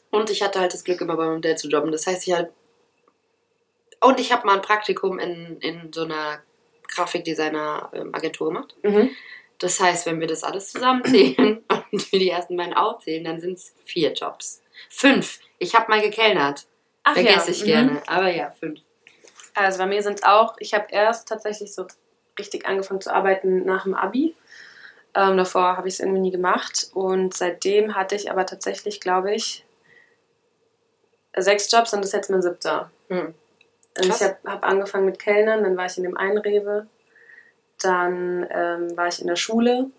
und 0.09 0.29
ich 0.29 0.43
hatte 0.43 0.59
halt 0.59 0.73
das 0.73 0.83
Glück, 0.83 0.99
immer 1.01 1.15
bei 1.15 1.25
meinem 1.25 1.41
Dad 1.41 1.57
zu 1.57 1.69
jobben. 1.69 1.91
Das 1.91 2.05
heißt, 2.05 2.27
ich 2.27 2.33
halt. 2.33 2.51
Und 4.01 4.19
ich 4.19 4.33
habe 4.33 4.45
mal 4.45 4.55
ein 4.55 4.61
Praktikum 4.61 5.19
in, 5.19 5.57
in 5.59 5.93
so 5.93 6.03
einer 6.03 6.41
Grafikdesigner-Agentur 6.95 8.47
gemacht. 8.47 8.75
Mhm. 8.83 9.09
Das 9.59 9.79
heißt, 9.79 10.05
wenn 10.05 10.19
wir 10.19 10.27
das 10.27 10.43
alles 10.43 10.71
zusammenzählen 10.71 11.63
und 11.91 12.11
wir 12.11 12.19
die 12.19 12.29
ersten 12.29 12.57
beiden 12.57 12.73
aufzählen, 12.73 13.23
dann 13.23 13.39
sind 13.39 13.57
es 13.57 13.73
vier 13.85 14.13
Jobs. 14.13 14.61
Fünf. 14.89 15.39
Ich 15.59 15.75
habe 15.75 15.89
mal 15.89 16.01
gekellnert. 16.01 16.65
Ach 17.03 17.13
Vergesse 17.13 17.47
ja. 17.47 17.51
ich 17.51 17.61
mhm. 17.61 17.67
gerne. 17.67 18.01
Aber 18.07 18.29
ja, 18.29 18.51
fünf. 18.59 18.79
Also 19.53 19.77
bei 19.77 19.85
mir 19.85 20.01
sind 20.01 20.15
es 20.19 20.23
auch, 20.23 20.55
ich 20.59 20.73
habe 20.73 20.87
erst 20.89 21.27
tatsächlich 21.27 21.73
so 21.73 21.85
richtig 22.39 22.65
angefangen 22.65 23.01
zu 23.01 23.13
arbeiten 23.13 23.65
nach 23.65 23.83
dem 23.83 23.93
Abi. 23.93 24.35
Ähm, 25.15 25.37
davor 25.37 25.77
habe 25.77 25.87
ich 25.87 25.95
es 25.95 25.99
irgendwie 25.99 26.21
nie 26.21 26.31
gemacht. 26.31 26.89
Und 26.93 27.33
seitdem 27.33 27.95
hatte 27.95 28.15
ich 28.15 28.31
aber 28.31 28.45
tatsächlich, 28.45 28.99
glaube 28.99 29.33
ich, 29.33 29.63
sechs 31.35 31.71
Jobs 31.71 31.93
und 31.93 31.99
das 31.99 32.09
ist 32.09 32.13
jetzt 32.13 32.29
mein 32.29 32.41
siebter. 32.41 32.91
Hm. 33.09 33.33
Also 33.95 34.09
Krass. 34.09 34.21
ich 34.21 34.27
habe 34.27 34.37
hab 34.45 34.65
angefangen 34.65 35.05
mit 35.05 35.19
Kellnern, 35.19 35.63
dann 35.63 35.77
war 35.77 35.85
ich 35.85 35.97
in 35.97 36.03
dem 36.03 36.17
einen 36.17 36.37
Rewe, 36.39 36.87
dann 37.81 38.47
ähm, 38.49 38.97
war 38.97 39.07
ich 39.07 39.21
in 39.21 39.27
der 39.27 39.35
Schule, 39.35 39.89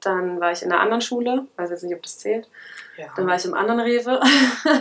dann 0.00 0.40
war 0.40 0.52
ich 0.52 0.62
in 0.62 0.72
einer 0.72 0.80
anderen 0.80 1.00
Schule, 1.00 1.46
weiß 1.56 1.70
jetzt 1.70 1.82
nicht, 1.82 1.94
ob 1.94 2.02
das 2.02 2.18
zählt. 2.18 2.48
Ja. 2.96 3.12
Dann 3.16 3.26
war 3.26 3.36
ich 3.36 3.44
im 3.44 3.54
anderen 3.54 3.80
Rewe. 3.80 4.20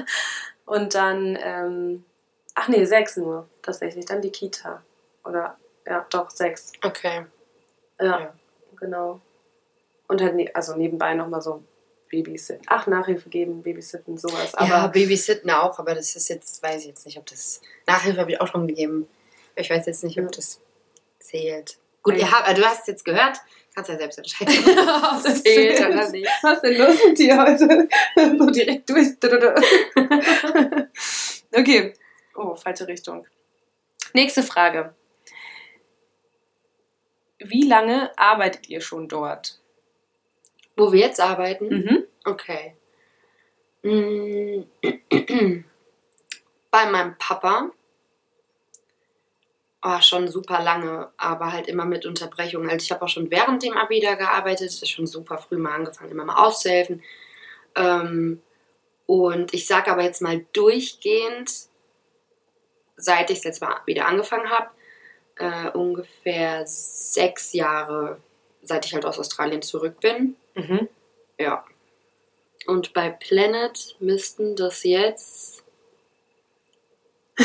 und 0.66 0.96
dann, 0.96 1.38
ähm, 1.42 2.06
ach 2.56 2.68
nee, 2.68 2.86
sechs 2.86 3.18
nur 3.18 3.48
tatsächlich. 3.62 4.06
Dann 4.06 4.22
die 4.22 4.32
Kita. 4.32 4.82
Oder, 5.24 5.58
ja, 5.86 6.06
doch, 6.10 6.30
sechs. 6.30 6.72
Okay. 6.84 7.26
Ja, 8.00 8.20
Ja. 8.20 8.34
genau. 8.80 9.20
Und 10.08 10.22
halt, 10.22 10.36
ne 10.36 10.50
also 10.54 10.76
nebenbei 10.76 11.14
nochmal 11.16 11.42
so 11.42 11.64
Babysitten. 12.10 12.66
Ach, 12.68 12.88
Nachhilfe 12.88 13.30
geben, 13.30 13.64
Babysitten, 13.64 14.18
sowas. 14.18 14.56
Aber 14.56 14.70
ja, 14.70 14.88
Babysitten 14.88 15.50
auch, 15.52 15.80
aber 15.80 15.96
das 15.96 16.16
ist 16.16 16.30
jetzt, 16.30 16.62
weiß 16.64 16.82
ich 16.82 16.88
jetzt 16.88 17.06
nicht, 17.06 17.18
ob 17.18 17.26
das. 17.26 17.62
Nachhilfe 17.86 18.20
habe 18.20 18.32
ich 18.32 18.42
auch 18.42 18.48
schon 18.48 18.68
gegeben. 18.68 19.08
Ich 19.56 19.70
weiß 19.70 19.86
jetzt 19.86 20.04
nicht, 20.04 20.20
ob 20.20 20.32
das 20.32 20.60
zählt. 21.20 21.78
Gut, 22.04 22.18
ihr 22.18 22.32
habt, 22.32 22.58
du 22.58 22.64
hast 22.64 22.82
es 22.82 22.88
jetzt 22.88 23.06
gehört, 23.06 23.38
kannst 23.76 23.90
ja 23.90 23.98
selbst 23.98 24.18
entscheiden, 24.18 24.54
ob 24.78 25.24
das 25.24 25.44
zählt 25.44 25.80
oder 25.80 26.10
nicht. 26.10 26.30
Was 26.42 26.56
ist 26.56 26.64
denn 26.64 26.78
los 26.78 26.96
mit 27.06 27.20
dir 27.20 27.38
heute? 27.42 27.90
so 28.16 28.50
direkt 28.50 28.90
durch. 28.90 29.08
okay. 31.54 31.94
Oh, 32.36 32.56
falsche 32.56 32.88
Richtung. 32.88 33.26
Nächste 34.14 34.44
Frage. 34.44 34.96
Wie 37.40 37.68
lange 37.68 38.12
arbeitet 38.18 38.70
ihr 38.70 38.82
schon 38.82 39.08
dort? 39.08 39.60
Wo 40.78 40.92
wir 40.92 41.00
jetzt 41.00 41.20
arbeiten? 41.20 41.68
Mhm. 41.68 42.04
Okay. 42.24 42.76
Mm. 43.82 44.62
Bei 46.72 46.86
meinem 46.86 47.18
Papa. 47.18 47.72
Oh, 49.84 50.02
schon 50.02 50.28
super 50.28 50.62
lange, 50.62 51.10
aber 51.18 51.52
halt 51.52 51.68
immer 51.68 51.86
mit 51.86 52.06
Unterbrechungen. 52.06 52.70
Also 52.70 52.84
ich 52.84 52.92
habe 52.92 53.04
auch 53.04 53.10
schon 53.10 53.32
während 53.32 53.64
dem 53.64 53.74
Abi 53.74 54.00
da 54.02 54.16
gearbeitet, 54.16 54.68
ist 54.68 54.90
schon 54.90 55.08
super 55.08 55.38
früh 55.38 55.58
mal 55.58 55.76
angefangen, 55.76 56.12
immer 56.12 56.26
mal 56.26 56.46
auszuhelfen. 56.46 57.04
Ähm, 57.76 58.42
und 59.06 59.54
ich 59.54 59.66
sage 59.66 59.92
aber 59.92 60.04
jetzt 60.04 60.22
mal 60.22 60.46
durchgehend, 60.54 61.52
seit 62.98 63.30
ich 63.30 63.38
es 63.38 63.44
jetzt 63.46 63.62
mal 63.62 63.80
wieder 63.86 64.08
angefangen 64.08 64.50
habe, 64.50 64.70
äh, 65.38 65.70
ungefähr 65.72 66.66
sechs 66.66 67.54
Jahre, 67.54 68.20
seit 68.64 68.86
ich 68.86 68.94
halt 68.94 69.06
aus 69.06 69.20
Australien 69.20 69.62
zurück 69.62 70.00
bin. 70.02 70.36
Mhm. 70.58 70.90
Ja. 71.40 71.64
Und 72.66 72.94
bei 72.94 73.10
Planet 73.12 73.96
müssten 74.00 74.56
das 74.56 74.84
jetzt. 74.84 75.64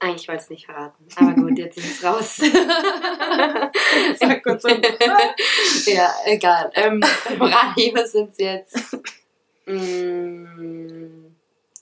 Eigentlich 0.00 0.28
wollte 0.28 0.40
ich 0.40 0.44
es 0.44 0.50
nicht 0.50 0.66
verraten. 0.66 1.06
Aber 1.16 1.34
gut, 1.34 1.56
jetzt 1.58 1.78
ist 1.78 1.98
es 1.98 2.04
raus. 2.04 2.36
Sag 4.18 4.42
kurz 4.42 4.64
ja, 5.86 6.14
egal. 6.24 6.72
Ähm, 6.74 7.00
beim 7.28 7.42
Radio 7.42 8.06
sind 8.06 8.30
es 8.30 8.38
jetzt. 8.38 8.96
Mm, 9.66 11.26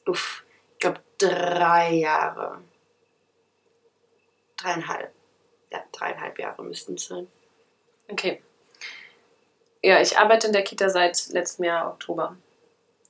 uff, 0.06 0.44
ich 0.72 0.78
glaube 0.80 1.00
drei 1.16 1.94
Jahre. 1.94 2.60
Dreieinhalb. 4.56 5.12
Ja, 5.70 5.84
dreieinhalb 5.92 6.38
Jahre 6.38 6.64
müssten 6.64 6.94
es 6.94 7.06
sein. 7.06 7.28
Okay. 8.08 8.42
Ja, 9.82 10.00
ich 10.00 10.18
arbeite 10.18 10.48
in 10.48 10.52
der 10.52 10.64
Kita 10.64 10.88
seit 10.90 11.28
letztem 11.28 11.66
Jahr 11.66 11.88
Oktober. 11.92 12.36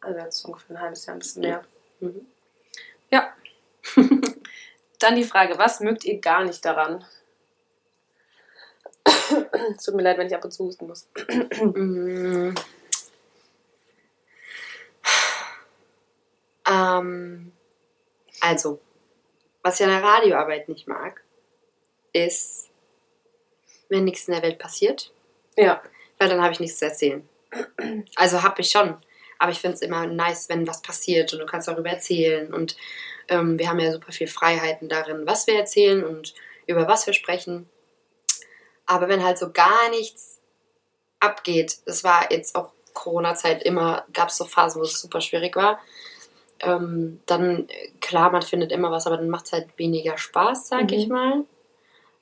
Also 0.00 0.20
jetzt 0.20 0.44
ungefähr 0.44 0.76
ein 0.76 0.80
halbes 0.82 1.06
Jahr, 1.06 1.16
ein 1.16 1.20
bisschen 1.20 1.42
mehr. 1.42 1.64
Mhm. 2.00 2.26
Ja. 3.10 3.32
Dann 4.98 5.16
die 5.16 5.24
Frage, 5.24 5.58
was 5.58 5.80
mögt 5.80 6.04
ihr 6.04 6.20
gar 6.20 6.44
nicht 6.44 6.64
daran? 6.64 7.04
Es 9.04 9.82
tut 9.84 9.94
mir 9.94 10.02
leid, 10.02 10.18
wenn 10.18 10.26
ich 10.26 10.34
ab 10.34 10.44
und 10.44 10.50
zu 10.52 10.64
husten 10.64 10.86
muss. 10.86 11.08
Ähm, 16.68 17.52
also, 18.40 18.78
was 19.62 19.80
ich 19.80 19.86
an 19.86 19.92
der 19.92 20.02
Radioarbeit 20.02 20.68
nicht 20.68 20.86
mag, 20.86 21.22
ist, 22.12 22.68
wenn 23.88 24.04
nichts 24.04 24.28
in 24.28 24.34
der 24.34 24.42
Welt 24.42 24.58
passiert, 24.58 25.12
Ja. 25.56 25.82
Weil 26.18 26.28
dann 26.28 26.42
habe 26.42 26.52
ich 26.52 26.60
nichts 26.60 26.78
zu 26.78 26.86
erzählen. 26.86 27.28
Also 28.16 28.42
habe 28.42 28.60
ich 28.60 28.70
schon, 28.70 28.96
aber 29.38 29.52
ich 29.52 29.58
finde 29.60 29.76
es 29.76 29.82
immer 29.82 30.06
nice, 30.06 30.48
wenn 30.48 30.66
was 30.66 30.82
passiert 30.82 31.32
und 31.32 31.38
du 31.38 31.46
kannst 31.46 31.68
darüber 31.68 31.90
erzählen 31.90 32.52
und 32.52 32.76
ähm, 33.28 33.58
wir 33.58 33.68
haben 33.68 33.78
ja 33.78 33.92
super 33.92 34.12
viel 34.12 34.26
Freiheiten 34.26 34.88
darin, 34.88 35.26
was 35.26 35.46
wir 35.46 35.54
erzählen 35.56 36.04
und 36.04 36.34
über 36.66 36.86
was 36.88 37.06
wir 37.06 37.14
sprechen. 37.14 37.68
Aber 38.86 39.08
wenn 39.08 39.22
halt 39.24 39.38
so 39.38 39.50
gar 39.52 39.90
nichts 39.90 40.40
abgeht, 41.20 41.78
das 41.86 42.04
war 42.04 42.30
jetzt 42.32 42.54
auch 42.54 42.72
Corona-Zeit 42.94 43.62
immer, 43.62 44.04
gab 44.12 44.28
es 44.28 44.36
so 44.36 44.44
Phasen, 44.44 44.80
wo 44.80 44.84
es 44.84 45.00
super 45.00 45.20
schwierig 45.20 45.56
war, 45.56 45.78
ähm, 46.60 47.20
dann 47.26 47.68
klar, 48.00 48.30
man 48.30 48.42
findet 48.42 48.72
immer 48.72 48.90
was, 48.90 49.06
aber 49.06 49.16
dann 49.16 49.28
macht 49.28 49.46
es 49.46 49.52
halt 49.52 49.68
weniger 49.76 50.18
Spaß, 50.18 50.68
sag 50.68 50.84
Mhm. 50.84 50.92
ich 50.92 51.08
mal. 51.08 51.44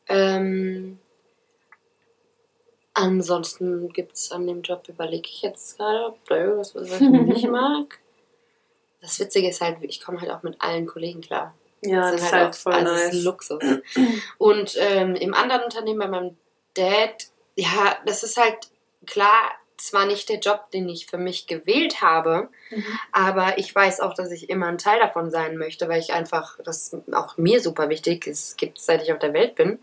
Ähm, 0.09 0.99
ansonsten 2.97 3.93
gibt 3.93 4.15
es 4.17 4.33
an 4.33 4.47
dem 4.47 4.63
Job, 4.63 4.89
überlege 4.89 5.29
ich 5.29 5.43
jetzt 5.43 5.77
gerade, 5.77 6.07
ob 6.07 6.25
da 6.29 6.37
irgendwas 6.37 6.75
ist, 6.75 6.91
was 6.91 7.01
ich 7.01 7.09
nicht 7.09 7.49
mag. 7.51 7.99
Das 9.01 9.21
Witzige 9.21 9.49
ist 9.51 9.61
halt, 9.61 9.79
ich 9.83 10.01
komme 10.03 10.21
halt 10.21 10.31
auch 10.31 10.43
mit 10.43 10.61
allen 10.61 10.87
Kollegen 10.87 11.21
klar. 11.21 11.55
Ja, 11.83 12.01
das 12.11 12.11
sind 12.13 12.27
ist 12.27 12.33
halt 12.33 12.55
auch- 12.55 12.59
voll 12.59 12.73
also 12.73 12.93
es 12.95 13.05
nice. 13.05 13.15
ist 13.15 13.23
Luxus. 13.25 13.63
Und 14.39 14.77
ähm, 14.79 15.15
im 15.15 15.35
anderen 15.35 15.63
Unternehmen 15.63 15.99
bei 16.01 16.09
meinem 16.09 16.37
Dad, 16.75 17.27
ja, 17.55 17.97
das 18.07 18.23
ist 18.23 18.37
halt 18.39 18.57
klar, 19.07 19.53
zwar 19.77 20.07
nicht 20.07 20.31
der 20.31 20.39
Job, 20.39 20.71
den 20.71 20.89
ich 20.89 21.07
für 21.07 21.19
mich 21.19 21.47
gewählt 21.47 22.01
habe, 22.01 22.49
Mhm. 22.71 22.85
aber 23.13 23.59
ich 23.59 23.73
weiß 23.73 24.01
auch, 24.01 24.15
dass 24.15 24.31
ich 24.33 24.49
immer 24.51 24.67
ein 24.67 24.79
Teil 24.79 24.99
davon 24.99 25.31
sein 25.31 25.57
möchte, 25.59 25.89
weil 25.89 26.01
ich 26.01 26.13
einfach, 26.15 26.59
das 26.65 26.93
ist 26.95 27.15
auch 27.15 27.37
mir 27.37 27.61
super 27.61 27.89
wichtig, 27.91 28.27
es 28.27 28.57
gibt 28.57 28.81
seit 28.81 29.03
ich 29.03 29.13
auf 29.13 29.19
der 29.21 29.35
Welt 29.35 29.55
bin, 29.55 29.79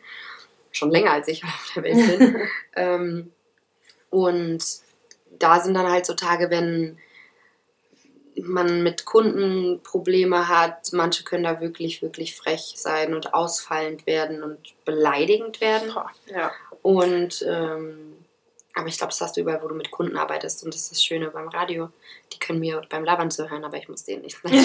schon 0.73 0.91
länger 0.91 1.13
als 1.13 1.29
ich 1.29 1.43
auf 1.45 1.71
der 1.75 1.83
Welt 1.83 2.19
bin. 2.19 2.37
ähm, 2.75 3.31
und 4.09 4.63
da 5.39 5.59
sind 5.59 5.73
dann 5.73 5.89
halt 5.89 6.05
so 6.05 6.13
Tage, 6.13 6.49
wenn 6.49 6.97
man 8.41 8.83
mit 8.83 9.05
Kunden 9.05 9.81
Probleme 9.83 10.47
hat, 10.47 10.91
manche 10.91 11.23
können 11.23 11.43
da 11.43 11.61
wirklich, 11.61 12.01
wirklich 12.01 12.35
frech 12.35 12.73
sein 12.75 13.13
und 13.13 13.33
ausfallend 13.33 14.05
werden 14.07 14.43
und 14.43 14.59
beleidigend 14.85 15.61
werden. 15.61 15.93
Ja. 16.27 16.51
Und 16.81 17.45
ähm, 17.47 18.22
aber 18.75 18.87
ich 18.87 18.97
glaube, 18.97 19.11
das 19.11 19.21
hast 19.21 19.37
du 19.37 19.41
überall, 19.41 19.61
wo 19.61 19.67
du 19.67 19.75
mit 19.75 19.91
Kunden 19.91 20.17
arbeitest. 20.17 20.63
Und 20.63 20.73
das 20.73 20.81
ist 20.81 20.91
das 20.91 21.03
Schöne 21.03 21.29
beim 21.29 21.47
Radio. 21.49 21.89
Die 22.33 22.39
können 22.39 22.59
mir 22.59 22.81
beim 22.89 23.03
Labern 23.03 23.29
zuhören, 23.29 23.63
aber 23.63 23.77
ich 23.77 23.87
muss 23.87 24.03
denen 24.03 24.23
nicht. 24.23 24.37
Nein, 24.43 24.55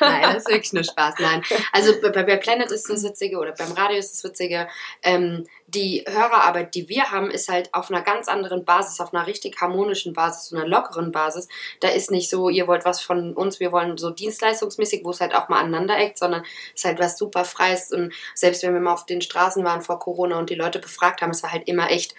das 0.00 0.36
ist 0.36 0.48
wirklich 0.48 0.72
nur 0.72 0.84
Spaß. 0.84 1.16
Nein. 1.18 1.42
Also 1.72 2.00
bei, 2.00 2.10
bei 2.10 2.36
Planet 2.36 2.70
ist 2.70 2.88
das 2.88 3.02
Witzige 3.10 3.36
oder 3.36 3.50
beim 3.52 3.72
Radio 3.72 3.98
ist 3.98 4.12
das 4.12 4.22
Witzige. 4.22 4.68
Ähm, 5.02 5.44
die 5.74 6.04
Hörerarbeit, 6.06 6.74
die 6.74 6.88
wir 6.88 7.10
haben, 7.10 7.30
ist 7.30 7.48
halt 7.48 7.72
auf 7.74 7.90
einer 7.90 8.02
ganz 8.02 8.28
anderen 8.28 8.64
Basis, 8.64 9.00
auf 9.00 9.14
einer 9.14 9.26
richtig 9.26 9.60
harmonischen 9.60 10.12
Basis, 10.12 10.52
einer 10.52 10.66
lockeren 10.66 11.12
Basis. 11.12 11.48
Da 11.80 11.88
ist 11.88 12.10
nicht 12.10 12.28
so, 12.28 12.48
ihr 12.48 12.66
wollt 12.66 12.84
was 12.84 13.00
von 13.00 13.34
uns, 13.34 13.60
wir 13.60 13.70
wollen 13.72 13.96
so 13.96 14.10
dienstleistungsmäßig, 14.10 15.04
wo 15.04 15.10
es 15.10 15.20
halt 15.20 15.34
auch 15.34 15.48
mal 15.48 15.60
aneinander 15.60 15.98
eckt, 15.98 16.18
sondern 16.18 16.42
es 16.74 16.80
ist 16.80 16.84
halt 16.84 16.98
was 16.98 17.16
super 17.16 17.44
Freies. 17.44 17.92
Und 17.92 18.12
selbst 18.34 18.62
wenn 18.62 18.74
wir 18.74 18.80
mal 18.80 18.92
auf 18.92 19.06
den 19.06 19.20
Straßen 19.20 19.64
waren 19.64 19.82
vor 19.82 19.98
Corona 19.98 20.38
und 20.38 20.50
die 20.50 20.54
Leute 20.54 20.78
befragt 20.78 21.22
haben, 21.22 21.30
es 21.30 21.42
war 21.42 21.52
halt 21.52 21.68
immer 21.68 21.90
echt 21.90 22.14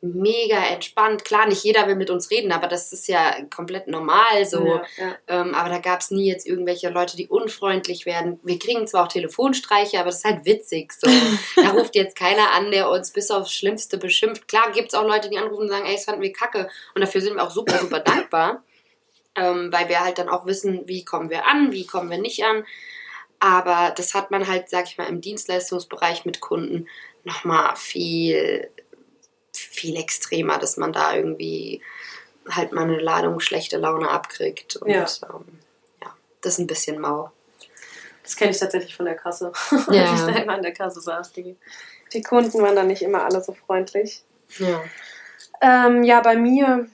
mega 0.00 0.64
entspannt. 0.66 1.24
Klar, 1.24 1.46
nicht 1.46 1.64
jeder 1.64 1.86
will 1.86 1.96
mit 1.96 2.10
uns 2.10 2.30
reden, 2.30 2.52
aber 2.52 2.68
das 2.68 2.92
ist 2.92 3.08
ja 3.08 3.42
komplett 3.54 3.88
normal 3.88 4.44
so. 4.44 4.64
Ja, 4.66 4.82
ja. 4.98 5.16
Ähm, 5.28 5.54
aber 5.54 5.68
da 5.68 5.78
gab 5.78 6.00
es 6.00 6.10
nie 6.10 6.26
jetzt 6.26 6.46
irgendwelche 6.46 6.90
Leute, 6.90 7.16
die 7.16 7.28
unfreundlich 7.28 8.06
werden. 8.06 8.38
Wir 8.42 8.58
kriegen 8.58 8.86
zwar 8.86 9.04
auch 9.04 9.08
Telefonstreiche, 9.08 9.98
aber 9.98 10.06
das 10.06 10.18
ist 10.18 10.24
halt 10.24 10.44
witzig. 10.44 10.92
So. 10.92 11.10
da 11.56 11.70
ruft 11.70 11.94
jetzt 11.94 12.16
keiner 12.16 12.52
an, 12.52 12.70
der 12.70 12.90
uns 12.90 13.10
bis 13.10 13.30
aufs 13.30 13.52
Schlimmste 13.52 13.98
beschimpft. 13.98 14.48
Klar 14.48 14.70
gibt 14.72 14.88
es 14.88 14.94
auch 14.94 15.06
Leute, 15.06 15.30
die 15.30 15.38
anrufen 15.38 15.62
und 15.62 15.68
sagen, 15.68 15.86
ey, 15.86 15.94
das 15.94 16.04
fanden 16.04 16.22
wir 16.22 16.32
kacke. 16.32 16.68
Und 16.94 17.00
dafür 17.00 17.20
sind 17.20 17.34
wir 17.34 17.42
auch 17.42 17.50
super, 17.50 17.78
super 17.78 18.00
dankbar. 18.00 18.62
Ähm, 19.34 19.70
weil 19.70 19.88
wir 19.88 20.00
halt 20.00 20.18
dann 20.18 20.30
auch 20.30 20.46
wissen, 20.46 20.86
wie 20.86 21.04
kommen 21.04 21.28
wir 21.28 21.46
an, 21.46 21.72
wie 21.72 21.86
kommen 21.86 22.10
wir 22.10 22.18
nicht 22.18 22.42
an. 22.44 22.64
Aber 23.38 23.92
das 23.94 24.14
hat 24.14 24.30
man 24.30 24.46
halt, 24.46 24.70
sag 24.70 24.86
ich 24.86 24.96
mal, 24.96 25.08
im 25.08 25.20
Dienstleistungsbereich 25.20 26.24
mit 26.24 26.40
Kunden 26.40 26.88
nochmal 27.24 27.76
viel, 27.76 28.70
viel 29.58 29.96
extremer, 29.96 30.58
dass 30.58 30.76
man 30.76 30.92
da 30.92 31.14
irgendwie 31.14 31.82
halt 32.48 32.72
mal 32.72 32.84
eine 32.84 32.98
Ladung 33.00 33.40
schlechte 33.40 33.76
Laune 33.76 34.08
abkriegt. 34.08 34.76
Und 34.76 34.90
Ja. 34.90 35.06
ähm, 35.30 35.58
ja, 36.02 36.14
das 36.42 36.54
ist 36.54 36.58
ein 36.60 36.66
bisschen 36.66 37.00
mau. 37.00 37.30
Das 38.22 38.36
kenne 38.36 38.50
ich 38.50 38.58
tatsächlich 38.58 38.96
von 38.96 39.06
der 39.06 39.14
Kasse. 39.16 39.52
Ja. 39.90 40.10
Als 40.10 40.20
ich 40.20 40.26
da 40.34 40.40
immer 40.42 40.54
an 40.54 40.62
der 40.62 40.72
Kasse 40.72 41.00
saß. 41.00 41.32
Die, 41.32 41.56
die 42.12 42.22
Kunden 42.22 42.60
waren 42.62 42.76
dann 42.76 42.88
nicht 42.88 43.02
immer 43.02 43.24
alle 43.24 43.42
so 43.42 43.52
freundlich. 43.52 44.22
Ja. 44.58 44.82
Ähm, 45.60 46.02
ja, 46.02 46.20
bei 46.20 46.36
mir. 46.36 46.88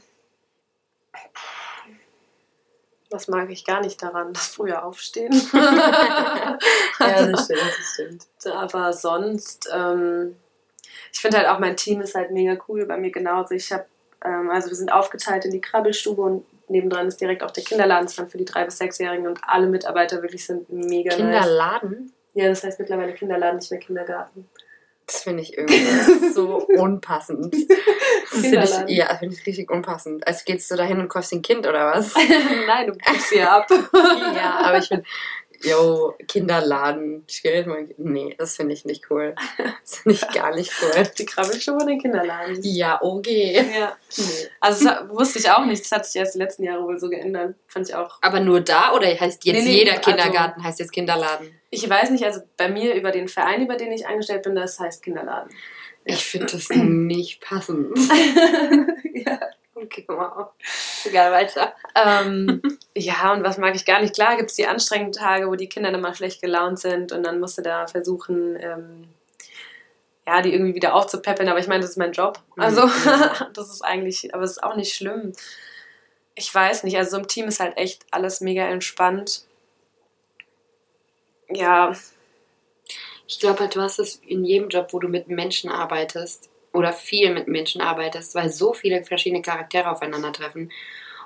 Was 3.10 3.28
mag 3.28 3.50
ich 3.50 3.64
gar 3.66 3.80
nicht 3.82 4.02
daran? 4.02 4.32
Das 4.32 4.46
frühe 4.48 4.82
Aufstehen. 4.82 5.32
ja, 5.52 6.56
das 6.98 7.44
stimmt, 7.44 7.60
das 7.60 7.92
stimmt. 7.94 8.26
Aber 8.54 8.92
sonst, 8.94 9.68
ähm, 9.70 10.36
ich 11.12 11.20
finde 11.20 11.38
halt 11.38 11.48
auch 11.48 11.58
mein 11.58 11.76
Team 11.76 12.00
ist 12.00 12.14
halt 12.14 12.30
mega 12.30 12.56
cool 12.68 12.86
bei 12.86 12.96
mir 12.96 13.10
genauso. 13.10 13.54
Ich 13.54 13.70
habe, 13.72 13.84
ähm, 14.24 14.50
also 14.50 14.68
wir 14.68 14.76
sind 14.76 14.92
aufgeteilt 14.92 15.44
in 15.44 15.50
die 15.50 15.60
Krabbelstube 15.60 16.22
und 16.22 16.44
nebendran 16.68 17.06
ist 17.06 17.20
direkt 17.20 17.42
auch 17.42 17.50
der 17.50 17.64
Kinderladen, 17.64 18.06
das 18.06 18.12
ist 18.12 18.18
dann 18.18 18.28
für 18.28 18.38
die 18.38 18.44
drei 18.44 18.64
bis 18.64 18.78
sechsjährigen 18.78 19.26
und 19.26 19.40
alle 19.46 19.66
Mitarbeiter 19.66 20.22
wirklich 20.22 20.46
sind 20.46 20.70
mega 20.70 21.10
nice. 21.10 21.16
Kinderladen? 21.16 22.12
Ja, 22.34 22.48
das 22.48 22.64
heißt 22.64 22.80
mittlerweile 22.80 23.12
Kinderladen, 23.12 23.58
nicht 23.58 23.70
mehr 23.70 23.80
Kindergarten. 23.80 24.48
Das 25.06 25.24
finde 25.24 25.42
ich 25.42 25.58
irgendwie 25.58 26.30
so 26.32 26.64
unpassend. 26.78 27.54
Das 28.30 28.40
finde 28.40 28.84
ich, 28.86 28.96
ja, 28.96 29.14
finde 29.16 29.34
ich 29.34 29.46
richtig 29.46 29.70
unpassend. 29.70 30.26
Also 30.26 30.42
gehst 30.46 30.70
du 30.70 30.76
da 30.76 30.84
hin 30.84 31.00
und 31.00 31.08
kaufst 31.08 31.32
ein 31.32 31.42
Kind 31.42 31.66
oder 31.66 31.92
was? 31.92 32.14
Nein, 32.66 32.86
du 32.86 32.92
gibst 32.94 33.28
sie 33.28 33.42
ab. 33.42 33.66
ja, 34.34 34.60
aber 34.62 34.78
ich 34.78 34.88
finde, 34.88 35.04
yo, 35.62 36.14
Kinderladen. 36.28 37.24
Nee, 37.98 38.34
das 38.38 38.56
finde 38.56 38.74
ich 38.74 38.84
nicht 38.84 39.10
cool. 39.10 39.34
Das 39.82 39.96
finde 39.98 40.18
ich 40.18 40.28
gar 40.34 40.54
nicht 40.54 40.72
cool. 40.82 41.02
Die 41.18 41.24
Krabbelstube 41.24 41.76
oder 41.76 41.86
den 41.86 42.00
Kinderladen? 42.00 42.58
Ja, 42.62 43.00
okay. 43.02 43.54
Ja. 43.78 43.96
Nee. 44.16 44.24
Also 44.60 44.84
das 44.88 45.08
wusste 45.08 45.38
ich 45.38 45.50
auch 45.50 45.64
nicht. 45.64 45.82
Das 45.82 45.92
hat 45.92 46.06
sich 46.06 46.16
erst 46.16 46.34
die 46.34 46.38
letzten 46.38 46.64
Jahre 46.64 46.82
wohl 46.84 46.98
so 46.98 47.08
geändert. 47.08 47.54
Fand 47.66 47.88
ich 47.88 47.94
auch. 47.94 48.18
Aber 48.20 48.40
nur 48.40 48.60
da 48.60 48.92
oder 48.94 49.06
heißt 49.08 49.44
jetzt 49.44 49.56
Nee, 49.56 49.62
nee, 49.64 49.78
jeder 49.78 49.92
also- 49.98 50.10
Kindergarten 50.10 50.62
heißt 50.62 50.78
jetzt 50.80 50.92
Kinderladen? 50.92 51.54
Ich 51.70 51.88
weiß 51.88 52.10
nicht, 52.10 52.24
also 52.24 52.40
bei 52.56 52.68
mir 52.68 52.94
über 52.94 53.10
den 53.12 53.28
Verein, 53.28 53.62
über 53.62 53.76
den 53.76 53.92
ich 53.92 54.06
angestellt 54.06 54.42
bin, 54.42 54.54
das 54.54 54.78
heißt 54.78 55.02
Kinderladen. 55.02 55.50
Ich 56.04 56.24
finde 56.24 56.46
das 56.52 56.68
nicht 56.74 57.40
passend. 57.40 57.96
ja. 59.14 59.38
Okay, 59.74 60.04
mal 60.08 60.28
auf. 60.28 60.50
Egal, 61.04 61.32
weiter. 61.32 61.74
Ähm, 61.94 62.60
ja, 62.94 63.32
und 63.32 63.42
was 63.42 63.56
mag 63.58 63.74
ich 63.74 63.84
gar 63.86 64.00
nicht? 64.00 64.14
Klar 64.14 64.36
gibt 64.36 64.50
es 64.50 64.56
die 64.56 64.66
anstrengenden 64.66 65.12
Tage, 65.12 65.48
wo 65.48 65.54
die 65.54 65.68
Kinder 65.68 65.90
dann 65.90 66.00
mal 66.02 66.14
schlecht 66.14 66.42
gelaunt 66.42 66.78
sind 66.78 67.10
und 67.12 67.22
dann 67.22 67.40
musst 67.40 67.56
du 67.58 67.62
da 67.62 67.86
versuchen, 67.86 68.56
ähm, 68.60 69.08
ja, 70.26 70.42
die 70.42 70.52
irgendwie 70.52 70.74
wieder 70.74 70.94
aufzupäppeln. 70.94 71.48
Aber 71.48 71.58
ich 71.58 71.68
meine, 71.68 71.80
das 71.80 71.90
ist 71.92 71.96
mein 71.96 72.12
Job. 72.12 72.38
Also, 72.56 72.86
Mhm. 72.86 72.90
das 73.54 73.70
ist 73.70 73.82
eigentlich, 73.82 74.34
aber 74.34 74.44
es 74.44 74.52
ist 74.52 74.62
auch 74.62 74.76
nicht 74.76 74.94
schlimm. 74.94 75.32
Ich 76.34 76.54
weiß 76.54 76.84
nicht, 76.84 76.96
also 76.96 77.12
so 77.12 77.16
im 77.18 77.28
Team 77.28 77.46
ist 77.48 77.60
halt 77.60 77.76
echt 77.76 78.04
alles 78.10 78.40
mega 78.40 78.64
entspannt. 78.66 79.46
Ja, 81.48 81.94
Ich 83.26 83.40
glaube 83.40 83.60
halt, 83.60 83.74
du 83.76 83.80
hast 83.80 83.98
es 83.98 84.16
in 84.26 84.44
jedem 84.44 84.68
Job, 84.68 84.92
wo 84.92 84.98
du 84.98 85.08
mit 85.08 85.28
Menschen 85.28 85.70
arbeitest 85.70 86.48
oder 86.72 86.92
viel 86.92 87.32
mit 87.32 87.48
Menschen 87.48 87.80
arbeitest, 87.80 88.34
weil 88.34 88.50
so 88.50 88.72
viele 88.72 89.04
verschiedene 89.04 89.42
Charaktere 89.42 89.90
aufeinandertreffen. 89.90 90.72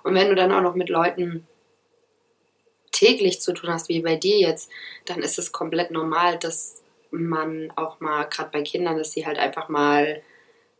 Und 0.02 0.14
wenn 0.14 0.28
du 0.28 0.34
dann 0.34 0.52
auch 0.52 0.60
noch 0.62 0.74
mit 0.74 0.88
Leuten 0.88 1.46
täglich 2.92 3.40
zu 3.40 3.52
tun 3.52 3.70
hast, 3.72 3.88
wie 3.88 4.00
bei 4.00 4.16
dir 4.16 4.38
jetzt, 4.38 4.70
dann 5.04 5.20
ist 5.20 5.38
es 5.38 5.52
komplett 5.52 5.90
normal, 5.90 6.38
dass 6.38 6.82
man 7.10 7.72
auch 7.76 8.00
mal, 8.00 8.24
gerade 8.24 8.50
bei 8.50 8.62
Kindern, 8.62 8.96
dass 8.98 9.12
sie 9.12 9.26
halt 9.26 9.38
einfach 9.38 9.68
mal 9.68 10.22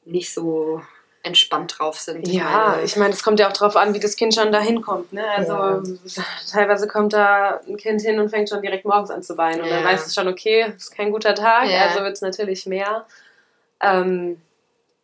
nicht 0.04 0.32
so 0.32 0.82
entspannt 1.22 1.74
drauf 1.78 1.98
sind. 1.98 2.26
Ja, 2.28 2.44
meine, 2.44 2.82
ich 2.84 2.96
meine, 2.96 3.12
es 3.12 3.22
kommt 3.22 3.40
ja 3.40 3.48
auch 3.48 3.52
drauf 3.52 3.76
an, 3.76 3.94
wie 3.94 3.98
das 4.00 4.14
Kind 4.16 4.34
schon 4.34 4.52
dahin 4.52 4.80
kommt. 4.80 5.12
Ne? 5.12 5.28
Also 5.28 5.52
Ja. 5.52 6.24
teilweise 6.50 6.86
kommt 6.86 7.12
da 7.12 7.60
ein 7.66 7.76
Kind 7.76 8.00
hin 8.00 8.20
und 8.20 8.28
fängt 8.30 8.48
schon 8.48 8.62
direkt 8.62 8.84
morgens 8.84 9.10
an 9.10 9.22
zu 9.22 9.36
weinen. 9.36 9.60
Und 9.60 9.70
dann 9.70 9.82
Ja. 9.82 9.84
weiß 9.84 10.06
es 10.06 10.14
schon, 10.14 10.28
okay, 10.28 10.72
ist 10.76 10.94
kein 10.94 11.10
guter 11.10 11.34
Tag, 11.34 11.68
Ja. 11.68 11.82
also 11.82 12.00
wird 12.02 12.12
es 12.12 12.20
natürlich 12.22 12.64
mehr. 12.66 13.06
Ähm, 13.80 14.40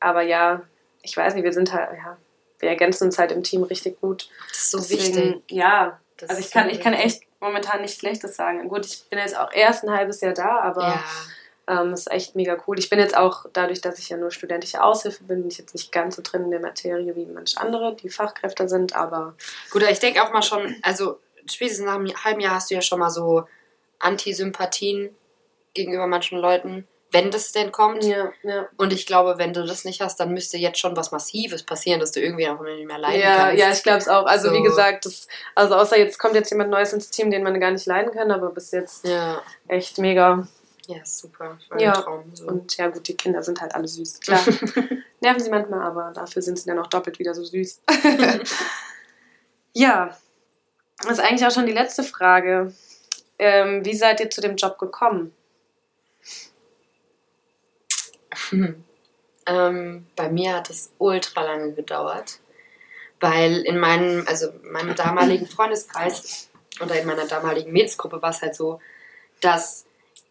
aber 0.02 0.22
ja, 0.22 0.62
ich 1.02 1.16
weiß 1.16 1.34
nicht, 1.34 1.44
wir 1.44 1.52
sind 1.52 1.72
halt, 1.72 1.90
ja, 1.96 2.16
wir 2.60 2.68
ergänzen 2.68 3.04
uns 3.04 3.18
halt 3.18 3.32
im 3.32 3.42
Team 3.42 3.62
richtig 3.64 4.00
gut. 4.00 4.28
das 4.50 4.58
ist 4.58 4.70
so 4.70 4.78
Deswegen, 4.78 5.16
wichtig. 5.16 5.42
Ja, 5.50 5.98
Das 6.16 6.30
also 6.30 6.40
ich 6.42 6.50
kann, 6.50 6.70
ich 6.70 6.80
kann 6.80 6.92
echt 6.94 7.22
momentan 7.40 7.80
nichts 7.82 7.98
Schlechtes 7.98 8.36
sagen. 8.36 8.68
Gut, 8.68 8.86
ich 8.86 9.04
bin 9.10 9.18
jetzt 9.18 9.36
auch 9.36 9.52
erst 9.52 9.82
ein 9.84 9.90
halbes 9.90 10.20
Jahr 10.20 10.32
da, 10.34 10.60
aber 10.60 11.02
Ja. 11.68 11.82
ähm, 11.82 11.92
ist 11.92 12.08
echt 12.10 12.36
mega 12.36 12.56
cool. 12.68 12.78
Ich 12.78 12.88
bin 12.88 13.00
jetzt 13.00 13.16
auch, 13.16 13.46
dadurch, 13.52 13.80
dass 13.80 13.98
ich 13.98 14.08
ja 14.10 14.16
nur 14.16 14.30
studentische 14.30 14.80
Aushilfe 14.82 15.24
bin, 15.24 15.40
bin 15.40 15.48
ich 15.50 15.58
jetzt 15.58 15.74
nicht 15.74 15.90
ganz 15.90 16.14
so 16.16 16.22
drin 16.22 16.44
in 16.44 16.50
der 16.52 16.60
Materie 16.60 17.16
wie 17.16 17.26
manche 17.26 17.58
andere, 17.60 17.96
die 17.96 18.10
Fachkräfte 18.10 18.68
sind, 18.68 18.94
aber 18.94 19.34
Gut, 19.70 19.82
ich 19.82 19.98
denke 19.98 20.22
auch 20.22 20.32
mal 20.32 20.42
schon, 20.42 20.76
also 20.82 21.18
spätestens 21.46 21.86
nach 21.86 21.96
einem 21.96 22.12
halben 22.24 22.40
Jahr 22.40 22.54
hast 22.54 22.70
du 22.70 22.74
ja 22.76 22.80
schon 22.82 23.00
mal 23.00 23.10
so 23.10 23.44
Antisympathien 23.98 25.10
gegenüber 25.74 26.06
manchen 26.06 26.38
Leuten, 26.38 26.86
wenn 27.12 27.30
das 27.30 27.52
denn 27.52 27.70
kommt. 27.72 28.02
ja, 28.04 28.32
ja. 28.42 28.68
Und 28.76 28.92
ich 28.92 29.06
glaube, 29.06 29.36
wenn 29.38 29.52
du 29.52 29.64
das 29.64 29.84
nicht 29.84 30.00
hast, 30.00 30.18
dann 30.18 30.32
müsste 30.32 30.56
jetzt 30.56 30.78
schon 30.78 30.96
was 30.96 31.12
Massives 31.12 31.62
passieren, 31.62 32.00
dass 32.00 32.12
du 32.12 32.20
irgendwie 32.20 32.48
auch 32.48 32.60
nicht 32.60 32.86
mehr 32.86 32.98
leiden 32.98 33.20
Ja, 33.20 33.36
kannst. 33.36 33.58
ja, 33.60 33.70
ich 33.70 33.82
glaube 33.82 33.98
es 33.98 34.08
auch. 34.08 34.26
Also 34.26 34.48
So. 34.48 34.54
wie 34.54 34.62
gesagt, 34.62 35.04
das, 35.06 35.28
also 35.54 35.74
außer 35.74 35.98
jetzt 35.98 36.18
kommt 36.18 36.34
jetzt 36.34 36.50
jemand 36.50 36.70
Neues 36.70 36.92
ins 36.92 37.10
Team, 37.10 37.30
den 37.30 37.42
man 37.42 37.60
gar 37.60 37.70
nicht 37.70 37.86
leiden 37.86 38.12
kann, 38.12 38.30
aber 38.30 38.50
bis 38.50 38.70
jetzt 38.70 39.06
ja. 39.06 39.40
echt 39.68 39.98
mega. 39.98 40.46
Ja, 40.88 40.96
super. 41.04 41.58
Ja. 41.78 41.92
Traum. 41.92 42.24
So. 42.34 42.46
Und 42.46 42.76
ja 42.76 42.88
gut, 42.88 43.06
die 43.06 43.16
Kinder 43.16 43.42
sind 43.42 43.60
halt 43.60 43.74
alle 43.74 43.86
süß. 43.86 44.18
Klar, 44.20 44.40
nerven 45.20 45.40
sie 45.40 45.50
manchmal, 45.50 45.80
aber 45.82 46.10
dafür 46.14 46.42
sind 46.42 46.58
sie 46.58 46.66
dann 46.66 46.78
auch 46.80 46.88
doppelt 46.88 47.18
wieder 47.20 47.34
so 47.34 47.44
süß. 47.44 47.82
ja, 49.74 50.16
das 51.02 51.12
ist 51.12 51.20
eigentlich 51.20 51.46
auch 51.46 51.52
schon 51.52 51.66
die 51.66 51.72
letzte 51.72 52.02
Frage. 52.02 52.72
Ähm, 53.38 53.84
wie 53.84 53.94
seid 53.94 54.20
ihr 54.20 54.30
zu 54.30 54.40
dem 54.40 54.56
Job 54.56 54.78
gekommen? 54.78 55.32
Ähm, 59.44 60.06
bei 60.14 60.30
mir 60.30 60.54
hat 60.54 60.70
es 60.70 60.92
ultra 60.98 61.42
lange 61.42 61.72
gedauert, 61.72 62.38
weil 63.18 63.62
in 63.62 63.78
meinem, 63.78 64.24
also 64.28 64.50
in 64.50 64.70
meinem 64.70 64.94
damaligen 64.94 65.46
Freundeskreis 65.46 66.48
oder 66.80 67.00
in 67.00 67.06
meiner 67.06 67.26
damaligen 67.26 67.72
Mädelsgruppe 67.72 68.22
war 68.22 68.30
es 68.30 68.40
halt 68.40 68.54
so, 68.54 68.80
dass 69.40 69.86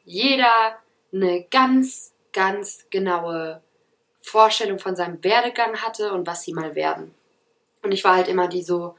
jeder 0.05 0.77
eine 1.13 1.43
ganz, 1.51 2.13
ganz 2.31 2.85
genaue 2.89 3.61
Vorstellung 4.21 4.79
von 4.79 4.95
seinem 4.95 5.21
Werdegang 5.23 5.81
hatte 5.81 6.13
und 6.13 6.25
was 6.25 6.43
sie 6.43 6.53
mal 6.53 6.75
werden. 6.75 7.13
Und 7.83 7.91
ich 7.91 8.03
war 8.03 8.15
halt 8.15 8.27
immer 8.27 8.47
die 8.47 8.63
so, 8.63 8.95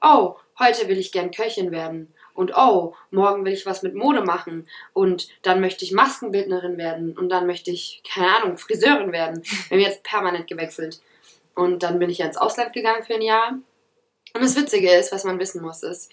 oh, 0.00 0.36
heute 0.58 0.88
will 0.88 0.98
ich 0.98 1.12
gern 1.12 1.30
Köchin 1.30 1.72
werden. 1.72 2.14
Und 2.36 2.52
oh, 2.56 2.94
morgen 3.10 3.44
will 3.44 3.52
ich 3.52 3.66
was 3.66 3.82
mit 3.82 3.94
Mode 3.94 4.22
machen. 4.22 4.68
Und 4.92 5.28
dann 5.42 5.60
möchte 5.60 5.84
ich 5.84 5.92
Maskenbildnerin 5.92 6.76
werden. 6.76 7.16
Und 7.16 7.30
dann 7.30 7.46
möchte 7.46 7.70
ich, 7.70 8.02
keine 8.08 8.36
Ahnung, 8.36 8.58
Friseurin 8.58 9.10
werden. 9.12 9.42
Wir 9.68 9.78
haben 9.78 9.84
jetzt 9.84 10.02
permanent 10.02 10.46
gewechselt. 10.46 11.00
Und 11.54 11.82
dann 11.82 11.98
bin 11.98 12.10
ich 12.10 12.18
ja 12.18 12.26
ins 12.26 12.36
Ausland 12.36 12.72
gegangen 12.72 13.02
für 13.02 13.14
ein 13.14 13.22
Jahr. 13.22 13.58
Und 14.34 14.42
das 14.42 14.56
Witzige 14.56 14.92
ist, 14.92 15.12
was 15.12 15.24
man 15.24 15.38
wissen 15.38 15.62
muss, 15.62 15.82
ist, 15.82 16.12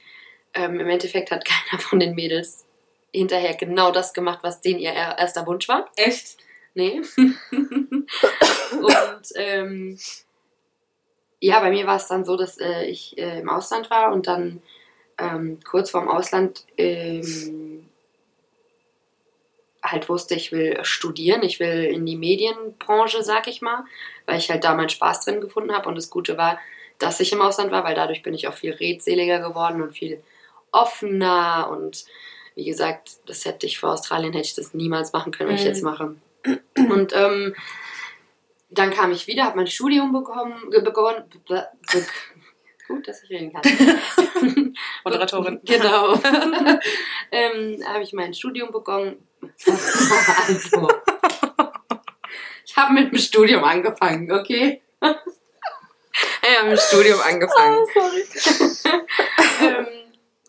ähm, 0.53 0.79
im 0.79 0.88
Endeffekt 0.88 1.29
hat 1.31 1.45
keiner 1.69 1.81
von 1.81 1.99
den 1.99 2.15
Mädels 2.15 2.65
hinterher 3.12 3.53
genau 3.55 3.91
das 3.91 4.13
gemacht, 4.13 4.39
was 4.41 4.62
denen 4.62 4.79
ihr 4.79 4.91
er- 4.91 5.19
erster 5.19 5.45
Wunsch 5.45 5.67
war. 5.67 5.89
Echt? 5.97 6.38
Nee. 6.73 7.01
und 7.17 8.07
ähm, 9.36 9.99
ja, 11.39 11.59
bei 11.59 11.69
mir 11.69 11.86
war 11.86 11.97
es 11.97 12.07
dann 12.07 12.23
so, 12.25 12.38
dass 12.38 12.57
äh, 12.57 12.86
ich 12.86 13.17
äh, 13.17 13.41
im 13.41 13.49
Ausland 13.49 13.89
war 13.89 14.13
und 14.13 14.27
dann 14.27 14.62
ähm, 15.17 15.60
kurz 15.63 15.91
vorm 15.91 16.08
Ausland 16.08 16.65
ähm, 16.78 17.88
halt 19.84 20.08
wusste, 20.10 20.36
ich 20.36 20.52
will 20.52 20.80
studieren, 20.84 21.43
ich 21.43 21.60
will 21.60 21.84
in 21.86 22.06
die 22.06 22.15
Medienbranche, 22.15 23.21
sag 23.23 23.47
ich 23.47 23.62
mal, 23.62 23.84
weil 24.26 24.38
ich 24.39 24.49
halt 24.49 24.63
da 24.63 24.73
meinen 24.76 24.89
Spaß 24.89 25.26
drin 25.26 25.41
gefunden 25.41 25.73
habe. 25.73 25.89
Und 25.89 25.95
das 25.95 26.10
Gute 26.10 26.38
war, 26.38 26.58
dass 26.99 27.19
ich 27.19 27.34
im 27.34 27.41
Ausland 27.41 27.71
war, 27.71 27.84
weil 27.84 27.95
dadurch 27.95 28.23
bin 28.23 28.34
ich 28.34 28.47
auch 28.47 28.54
viel 28.54 28.71
redseliger 28.71 29.39
geworden 29.39 29.82
und 29.82 29.91
viel 29.97 30.23
offener. 30.71 31.69
Und 31.69 32.06
wie 32.56 32.65
gesagt, 32.65 33.17
das 33.26 33.43
hätte 33.45 33.65
ich 33.65 33.80
vor 33.80 33.91
Australien 33.91 34.34
hätte 34.34 34.45
ich 34.47 34.56
das 34.56 34.73
niemals 34.73 35.12
machen 35.12 35.34
können, 35.34 35.49
was 35.49 35.60
ich 35.60 35.65
Mhm. 35.65 35.71
jetzt 35.73 35.84
mache. 35.84 36.15
Und 36.76 37.13
ähm, 37.13 37.56
dann 38.69 38.91
kam 38.91 39.12
ich 39.12 39.28
wieder, 39.28 39.43
habe 39.43 39.58
mein 39.58 39.67
Studium 39.67 40.13
bekommen, 40.13 40.69
begonnen. 40.69 41.23
be- 41.47 41.67
be- 41.91 42.06
Gut, 42.93 43.08
dass 43.08 43.23
ich 43.23 43.29
reden 43.32 43.51
kann. 43.51 43.63
Moderatorin. 45.03 45.60
Genau. 45.65 46.13
ähm, 47.32 47.84
habe 47.88 48.03
ich 48.03 48.13
mein 48.13 48.36
Studium 48.36 48.71
begonnen. 48.71 49.27
also, 49.65 50.88
ich 52.63 52.77
habe 52.77 52.93
mit 52.93 53.12
dem 53.12 53.17
Studium 53.17 53.63
angefangen, 53.63 54.32
okay? 54.32 54.84
ich 55.01 55.10
habe 56.60 56.69
mit 56.69 56.77
dem 56.77 56.82
Studium 56.88 57.19
angefangen. 57.19 57.84
sorry. 57.95 58.25
ähm, 59.62 59.88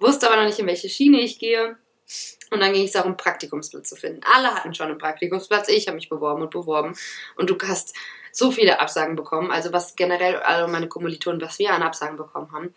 wusste 0.00 0.26
aber 0.26 0.36
noch 0.36 0.44
nicht, 0.44 0.58
in 0.58 0.66
welche 0.66 0.90
Schiene 0.90 1.20
ich 1.20 1.38
gehe. 1.38 1.78
Und 2.50 2.60
dann 2.60 2.72
ging 2.72 2.84
es 2.84 2.92
darum, 2.92 3.16
Praktikumsplatz 3.16 3.88
zu 3.88 3.96
finden. 3.96 4.20
Alle 4.32 4.54
hatten 4.54 4.74
schon 4.74 4.88
einen 4.88 4.98
Praktikumsplatz. 4.98 5.68
Ich 5.68 5.86
habe 5.86 5.96
mich 5.96 6.08
beworben 6.08 6.42
und 6.42 6.50
beworben. 6.50 6.94
Und 7.36 7.50
du 7.50 7.56
hast 7.66 7.96
so 8.32 8.50
viele 8.50 8.80
Absagen 8.80 9.16
bekommen. 9.16 9.50
Also 9.50 9.72
was 9.72 9.96
generell 9.96 10.36
alle 10.36 10.68
meine 10.68 10.88
Kommilitonen, 10.88 11.40
was 11.40 11.58
wir 11.58 11.72
an 11.72 11.82
Absagen 11.82 12.16
bekommen 12.16 12.52
haben. 12.52 12.74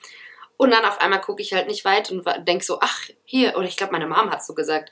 Und 0.57 0.71
dann 0.71 0.85
auf 0.85 0.99
einmal 1.01 1.21
gucke 1.21 1.41
ich 1.41 1.53
halt 1.53 1.67
nicht 1.67 1.85
weit 1.85 2.09
und 2.09 2.25
denke 2.47 2.65
so, 2.65 2.79
ach, 2.81 3.09
hier, 3.25 3.55
oder 3.55 3.67
ich 3.67 3.77
glaube, 3.77 3.91
meine 3.91 4.07
Mom 4.07 4.31
hat 4.31 4.43
so 4.43 4.55
gesagt, 4.55 4.91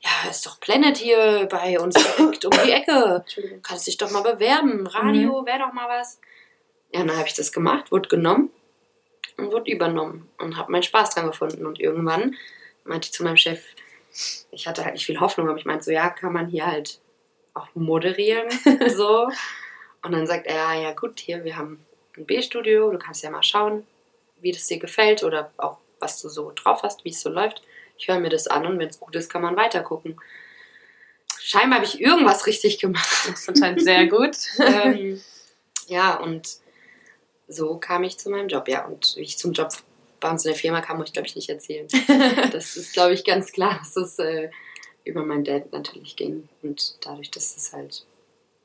ja, 0.00 0.30
ist 0.30 0.44
doch 0.44 0.60
Planet 0.60 0.96
hier 0.96 1.48
bei 1.50 1.78
uns 1.78 1.94
direkt 1.94 2.44
um 2.44 2.50
die 2.64 2.72
Ecke. 2.72 3.24
Kannst 3.62 3.86
dich 3.86 3.96
doch 3.96 4.10
mal 4.10 4.22
bewerben. 4.22 4.86
Radio 4.86 5.46
wäre 5.46 5.60
doch 5.60 5.72
mal 5.72 5.88
was. 5.88 6.20
Ja, 6.92 7.04
dann 7.04 7.16
habe 7.16 7.26
ich 7.26 7.34
das 7.34 7.52
gemacht, 7.52 7.90
wurde 7.90 8.08
genommen 8.08 8.50
und 9.36 9.50
wurde 9.50 9.70
übernommen 9.70 10.28
und 10.38 10.56
habe 10.56 10.70
meinen 10.72 10.82
Spaß 10.82 11.10
dran 11.10 11.26
gefunden. 11.26 11.64
Und 11.64 11.80
irgendwann 11.80 12.36
meinte 12.84 13.06
ich 13.06 13.12
zu 13.12 13.24
meinem 13.24 13.36
Chef, 13.36 13.60
ich 14.50 14.66
hatte 14.66 14.84
halt 14.84 14.94
nicht 14.94 15.06
viel 15.06 15.20
Hoffnung, 15.20 15.48
aber 15.48 15.58
ich 15.58 15.64
meinte 15.64 15.84
so, 15.84 15.90
ja, 15.90 16.08
kann 16.10 16.32
man 16.32 16.46
hier 16.46 16.66
halt 16.66 17.00
auch 17.54 17.68
moderieren, 17.74 18.48
so. 18.88 19.28
Und 20.02 20.12
dann 20.12 20.26
sagt 20.26 20.46
er, 20.46 20.54
ja, 20.54 20.74
ja 20.74 20.92
gut, 20.92 21.18
hier, 21.18 21.44
wir 21.44 21.56
haben 21.56 21.84
ein 22.16 22.26
B-Studio, 22.26 22.90
du 22.90 22.98
kannst 22.98 23.22
ja 23.22 23.30
mal 23.30 23.42
schauen, 23.42 23.86
wie 24.40 24.52
das 24.52 24.66
dir 24.66 24.78
gefällt 24.78 25.24
oder 25.24 25.50
auch, 25.56 25.78
was 25.98 26.20
du 26.20 26.28
so 26.28 26.52
drauf 26.54 26.82
hast, 26.82 27.04
wie 27.04 27.10
es 27.10 27.20
so 27.20 27.30
läuft. 27.30 27.62
Ich 27.96 28.08
höre 28.08 28.20
mir 28.20 28.28
das 28.28 28.46
an 28.46 28.66
und 28.66 28.78
wenn 28.78 28.88
es 28.88 29.00
gut 29.00 29.14
ist, 29.14 29.30
kann 29.30 29.42
man 29.42 29.56
weiter 29.56 29.82
gucken. 29.82 30.20
Scheinbar 31.40 31.78
habe 31.78 31.86
ich 31.86 32.00
irgendwas 32.00 32.46
richtig 32.46 32.78
gemacht. 32.78 33.08
Das 33.26 33.40
ist 33.40 33.48
anscheinend 33.48 33.82
sehr 33.82 34.06
gut. 34.06 34.36
ähm, 34.58 35.20
ja, 35.86 36.16
und 36.16 36.56
so 37.48 37.76
kam 37.78 38.02
ich 38.04 38.18
zu 38.18 38.30
meinem 38.30 38.48
Job, 38.48 38.68
ja. 38.68 38.84
Und 38.84 39.14
wie 39.16 39.22
ich 39.22 39.38
zum 39.38 39.52
Job 39.52 39.70
bei 40.24 40.30
uns 40.30 40.42
in 40.46 40.52
der 40.52 40.58
Firma 40.58 40.80
kam, 40.80 40.96
muss 40.96 41.08
ich 41.08 41.12
glaube 41.12 41.28
ich 41.28 41.36
nicht 41.36 41.50
erzählen. 41.50 41.86
das 42.52 42.78
ist 42.78 42.94
glaube 42.94 43.12
ich 43.12 43.24
ganz 43.24 43.52
klar, 43.52 43.78
dass 43.78 43.94
es 43.94 44.18
äh, 44.18 44.48
über 45.04 45.22
meinen 45.22 45.44
Dad 45.44 45.70
natürlich 45.70 46.16
ging. 46.16 46.48
Und 46.62 46.96
dadurch, 47.04 47.30
dass 47.30 47.54
es 47.58 47.74
halt, 47.74 48.06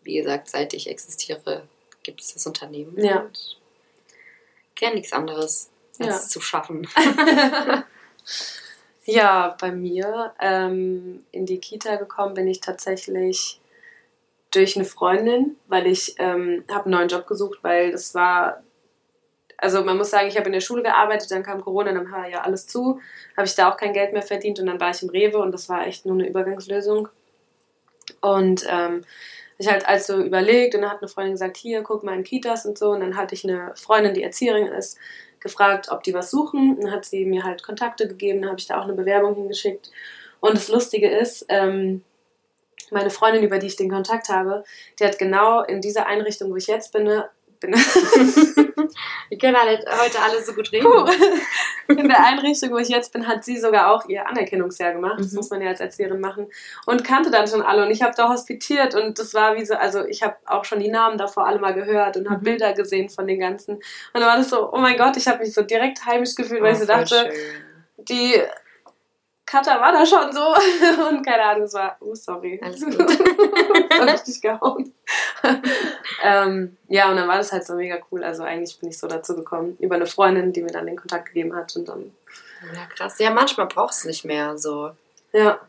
wie 0.04 0.16
gesagt, 0.16 0.48
seit 0.50 0.74
ich 0.74 0.90
existiere, 0.90 1.68
gibt 2.04 2.22
es 2.22 2.34
das 2.34 2.48
Unternehmen. 2.48 2.98
Ja. 2.98 3.24
Und 3.24 3.58
gern 4.76 4.94
nichts 4.94 5.12
anderes, 5.12 5.70
als 6.00 6.08
Ja. 6.08 6.16
es 6.16 6.30
zu 6.30 6.40
schaffen. 6.40 6.88
Ja, 9.06 9.58
bei 9.60 9.72
mir 9.72 10.34
ähm, 10.40 11.26
in 11.32 11.48
die 11.48 11.58
Kita 11.58 11.96
gekommen 11.96 12.36
bin 12.36 12.48
ich 12.48 12.62
tatsächlich 12.62 13.60
durch 14.52 14.76
eine 14.76 14.86
Freundin, 14.86 15.56
weil 15.68 15.88
ich 15.88 16.14
ähm, 16.20 16.64
habe 16.70 16.86
einen 16.86 16.92
neuen 16.92 17.10
Job 17.10 17.26
gesucht, 17.26 17.58
weil 17.64 17.92
das 17.92 18.14
war, 18.14 18.62
also 19.62 19.84
man 19.84 19.98
muss 19.98 20.10
sagen, 20.10 20.28
ich 20.28 20.38
habe 20.38 20.48
in 20.48 20.54
der 20.54 20.62
Schule 20.62 20.84
gearbeitet, 20.84 21.32
dann 21.32 21.44
kam 21.44 21.62
Corona, 21.62 21.92
dann 21.92 22.12
war 22.12 22.28
ja 22.28 22.42
alles 22.42 22.68
zu, 22.68 23.00
habe 23.36 23.46
ich 23.46 23.56
da 23.56 23.72
auch 23.72 23.78
kein 23.78 23.94
Geld 23.94 24.14
mehr 24.14 24.22
verdient 24.22 24.60
und 24.60 24.66
dann 24.68 24.80
war 24.80 24.92
ich 24.92 25.04
im 25.04 25.10
Rewe 25.10 25.40
und 25.40 25.52
das 25.52 25.70
war 25.70 25.86
echt 25.86 26.06
nur 26.06 26.16
eine 26.16 26.28
Übergangslösung. 26.28 27.10
Und 28.22 28.66
ähm, 28.70 29.04
ich 29.60 29.68
halt 29.68 29.88
also 29.88 30.22
überlegt 30.22 30.74
und 30.74 30.82
dann 30.82 30.92
hat 30.92 31.00
eine 31.00 31.10
Freundin 31.10 31.34
gesagt, 31.34 31.58
hier, 31.58 31.84
guck 31.84 32.04
mal 32.04 32.16
in 32.16 32.24
Kitas 32.24 32.66
und 32.66 32.78
so. 32.78 32.92
Und 32.92 33.02
dann 33.02 33.18
hatte 33.18 33.36
ich 33.36 33.44
eine 33.44 33.74
Freundin, 33.76 34.14
die 34.14 34.24
Erzieherin 34.24 34.68
ist, 34.68 34.98
gefragt, 35.42 35.90
ob 35.92 36.02
die 36.04 36.14
was 36.14 36.32
suchen. 36.32 36.80
Dann 36.80 36.92
hat 36.92 37.06
sie 37.06 37.26
mir 37.26 37.44
halt 37.44 37.62
Kontakte 37.62 38.08
gegeben, 38.08 38.42
dann 38.42 38.52
habe 38.52 38.60
ich 38.60 38.68
da 38.68 38.80
auch 38.80 38.86
eine 38.86 38.94
Bewerbung 38.94 39.36
hingeschickt. 39.36 39.92
Und 40.40 40.56
das 40.56 40.70
Lustige 40.70 41.10
ist, 41.10 41.46
ähm, 41.50 42.04
meine 42.90 43.10
Freundin, 43.10 43.44
über 43.44 43.60
die 43.60 43.68
ich 43.68 43.76
den 43.76 43.92
Kontakt 43.92 44.30
habe, 44.30 44.64
die 44.98 45.06
hat 45.06 45.20
genau 45.20 45.62
in 45.62 45.82
dieser 45.82 46.08
Einrichtung, 46.08 46.50
wo 46.52 46.56
ich 46.56 46.68
jetzt 46.68 46.94
bin, 46.94 47.04
ne, 47.04 47.30
bin 47.60 47.74
Wir 49.30 49.38
können 49.38 49.56
alle, 49.56 49.78
heute 50.02 50.20
alle 50.20 50.42
so 50.44 50.54
gut 50.54 50.72
reden. 50.72 50.88
in 51.88 52.08
der 52.08 52.26
Einrichtung, 52.26 52.72
wo 52.72 52.78
ich 52.78 52.90
jetzt 52.90 53.14
bin, 53.14 53.28
hat 53.28 53.44
sie 53.44 53.58
sogar 53.60 53.92
auch 53.94 54.08
ihr 54.08 54.28
Anerkennungsjahr 54.28 54.94
gemacht. 54.94 55.20
Das 55.20 55.32
Mhm. 55.32 55.38
muss 55.38 55.50
man 55.50 55.62
ja 55.62 55.70
als 55.70 55.80
Erzieherin 55.80 56.20
machen. 56.20 56.48
Und 56.86 57.04
kannte 57.04 57.30
dann 57.32 57.48
schon 57.48 57.62
alle. 57.62 57.84
Und 57.86 57.92
ich 57.92 58.02
habe 58.02 58.14
da 58.16 58.30
hospitiert 58.30 58.96
und 58.96 59.20
das 59.20 59.34
war 59.34 59.56
wie 59.56 59.66
so, 59.66 59.76
also 59.76 60.06
ich 60.06 60.24
habe 60.24 60.36
auch 60.46 60.66
schon 60.66 60.80
die 60.80 60.90
Namen 60.90 61.18
davor 61.18 61.46
alle 61.48 61.60
mal 61.60 61.74
gehört 61.74 62.18
und 62.18 62.28
habe 62.30 62.40
Mhm. 62.40 62.44
Bilder 62.44 62.74
gesehen 62.74 63.10
von 63.10 63.28
den 63.28 63.40
ganzen. 63.40 63.76
Und 63.76 63.84
dann 64.14 64.24
war 64.24 64.38
das 64.38 64.50
so, 64.50 64.72
oh 64.74 64.78
mein 64.80 64.98
Gott, 64.98 65.18
ich 65.18 65.28
habe 65.28 65.40
mich 65.40 65.54
so 65.54 65.62
direkt 65.62 66.06
heimisch 66.06 66.36
gefühlt, 66.36 66.62
weil 66.62 66.74
ich 66.74 66.80
so 66.80 66.86
Oh, 66.86 66.88
dachte, 66.88 67.16
schön. 67.32 68.06
die 68.06 68.42
Katha 69.50 69.82
war 69.82 69.92
da 69.92 70.06
schon 70.06 70.32
so. 70.32 70.54
Und 71.10 71.26
keine 71.26 71.44
Ahnung, 71.44 71.64
es 71.64 71.74
war, 71.74 71.98
oh 72.02 72.14
sorry. 72.14 72.60
Alles 72.64 72.82
gut. 72.86 73.00
das 73.00 74.00
war 74.00 74.14
richtig 74.14 74.42
gehauen. 74.42 74.94
ähm, 76.24 76.78
ja, 76.88 77.10
und 77.10 77.16
dann 77.16 77.28
war 77.28 77.38
das 77.38 77.52
halt 77.52 77.66
so 77.66 77.74
mega 77.74 77.98
cool. 78.12 78.24
Also 78.24 78.44
eigentlich 78.44 78.80
bin 78.80 78.90
ich 78.90 78.98
so 79.00 79.08
dazu 79.08 79.36
gekommen, 79.36 79.76
über 79.80 79.96
eine 79.96 80.06
Freundin, 80.06 80.54
die 80.54 80.62
mir 80.62 80.72
dann 80.72 80.86
den 80.86 80.98
Kontakt 80.98 81.28
gegeben 81.28 81.56
hat. 81.56 81.76
Und 81.76 81.90
dann, 81.90 82.12
Ja, 82.74 82.86
krass. 82.96 83.18
Ja, 83.18 83.32
manchmal 83.32 83.66
brauchst 83.66 84.04
du 84.04 84.10
nicht 84.10 84.24
mehr 84.26 84.58
so. 84.58 84.92
ja. 85.34 85.60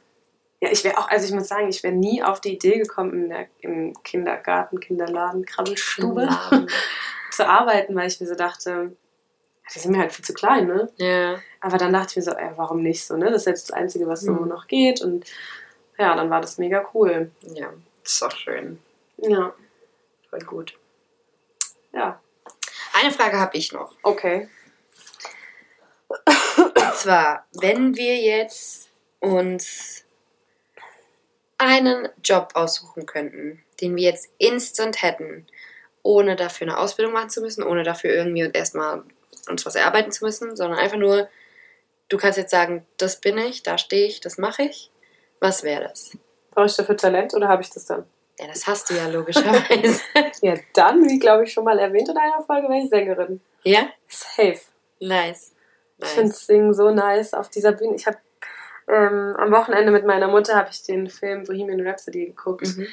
Ja, 0.62 0.70
ich 0.70 0.84
wäre 0.84 0.98
auch, 0.98 1.08
also 1.08 1.24
ich 1.24 1.32
muss 1.32 1.48
sagen, 1.48 1.70
ich 1.70 1.82
wäre 1.82 1.94
nie 1.94 2.22
auf 2.22 2.38
die 2.38 2.52
Idee 2.52 2.80
gekommen, 2.80 3.14
in 3.14 3.28
der, 3.30 3.46
im 3.62 3.94
Kindergarten, 4.02 4.78
Kinderladen, 4.78 5.46
Krabbelstube 5.46 6.28
zu 7.30 7.48
arbeiten, 7.48 7.96
weil 7.96 8.08
ich 8.08 8.20
mir 8.20 8.26
so 8.26 8.34
dachte, 8.34 8.94
die 9.74 9.78
sind 9.78 9.92
mir 9.92 9.98
halt 10.00 10.12
viel 10.12 10.24
zu 10.24 10.34
klein, 10.34 10.66
ne? 10.66 10.90
Ja. 10.96 11.40
Aber 11.60 11.78
dann 11.78 11.92
dachte 11.92 12.10
ich 12.10 12.16
mir 12.16 12.22
so, 12.22 12.32
ey, 12.32 12.50
warum 12.56 12.82
nicht 12.82 13.04
so, 13.06 13.16
ne? 13.16 13.26
Das 13.30 13.42
ist 13.42 13.46
jetzt 13.46 13.70
das 13.70 13.76
Einzige, 13.76 14.06
was 14.06 14.22
so 14.22 14.32
Mhm. 14.32 14.48
noch 14.48 14.66
geht. 14.66 15.00
Und 15.00 15.24
ja, 15.98 16.14
dann 16.16 16.30
war 16.30 16.40
das 16.40 16.58
mega 16.58 16.88
cool. 16.94 17.30
Ja, 17.42 17.72
ist 18.04 18.20
doch 18.22 18.34
schön. 18.36 18.78
Ja, 19.18 19.52
Voll 20.30 20.40
gut. 20.40 20.78
ja. 21.92 22.20
Eine 22.92 23.12
Frage 23.12 23.38
habe 23.38 23.56
ich 23.56 23.72
noch. 23.72 23.94
Okay. 24.02 24.48
Und 26.56 26.94
zwar, 26.94 27.46
wenn 27.60 27.94
wir 27.96 28.16
jetzt 28.16 28.88
uns 29.20 30.04
einen 31.58 32.08
Job 32.24 32.50
aussuchen 32.54 33.06
könnten, 33.06 33.62
den 33.80 33.94
wir 33.96 34.04
jetzt 34.04 34.30
instant 34.38 35.02
hätten, 35.02 35.46
ohne 36.02 36.34
dafür 36.36 36.66
eine 36.68 36.78
Ausbildung 36.78 37.12
machen 37.12 37.30
zu 37.30 37.40
müssen, 37.42 37.62
ohne 37.62 37.82
dafür 37.84 38.10
irgendwie 38.10 38.50
erstmal 38.52 39.04
uns 39.48 39.64
was 39.66 39.74
erarbeiten 39.74 40.12
zu 40.12 40.24
müssen, 40.24 40.56
sondern 40.56 40.78
einfach 40.78 40.96
nur, 40.96 41.28
du 42.08 42.16
kannst 42.16 42.38
jetzt 42.38 42.50
sagen, 42.50 42.86
das 42.96 43.20
bin 43.20 43.38
ich, 43.38 43.62
da 43.62 43.78
stehe 43.78 44.06
ich, 44.06 44.20
das 44.20 44.38
mache 44.38 44.62
ich. 44.62 44.90
Was 45.40 45.62
wäre 45.62 45.84
das? 45.84 46.16
Brauche 46.50 46.66
ich 46.66 46.76
dafür 46.76 46.96
Talent 46.96 47.34
oder 47.34 47.48
habe 47.48 47.62
ich 47.62 47.70
das 47.70 47.86
dann? 47.86 48.04
Ja, 48.38 48.46
das 48.46 48.66
hast 48.66 48.90
du 48.90 48.94
ja 48.94 49.08
logischerweise. 49.08 50.00
Ja, 50.42 50.54
dann, 50.72 51.06
wie 51.08 51.18
glaube 51.18 51.44
ich 51.44 51.52
schon 51.52 51.64
mal 51.64 51.78
erwähnt 51.78 52.08
in 52.08 52.16
einer 52.16 52.42
Folge, 52.42 52.68
wäre 52.68 52.82
ich 52.82 52.88
Sängerin. 52.88 53.40
ja? 53.62 53.88
Safe. 54.08 54.58
Nice. 55.00 55.52
Ich 55.98 56.08
finde 56.08 56.32
Singen 56.32 56.72
so 56.72 56.90
nice 56.90 57.34
auf 57.34 57.50
dieser 57.50 57.72
Bühne. 57.72 57.94
Ich 57.94 58.06
habe 58.06 58.16
ähm, 58.88 59.34
am 59.36 59.52
Wochenende 59.52 59.92
mit 59.92 60.04
meiner 60.04 60.28
Mutter 60.28 60.56
habe 60.56 60.70
ich 60.70 60.82
den 60.82 61.08
Film 61.08 61.44
Bohemian 61.44 61.86
Rhapsody 61.86 62.26
geguckt. 62.26 62.66
Mhm. 62.76 62.86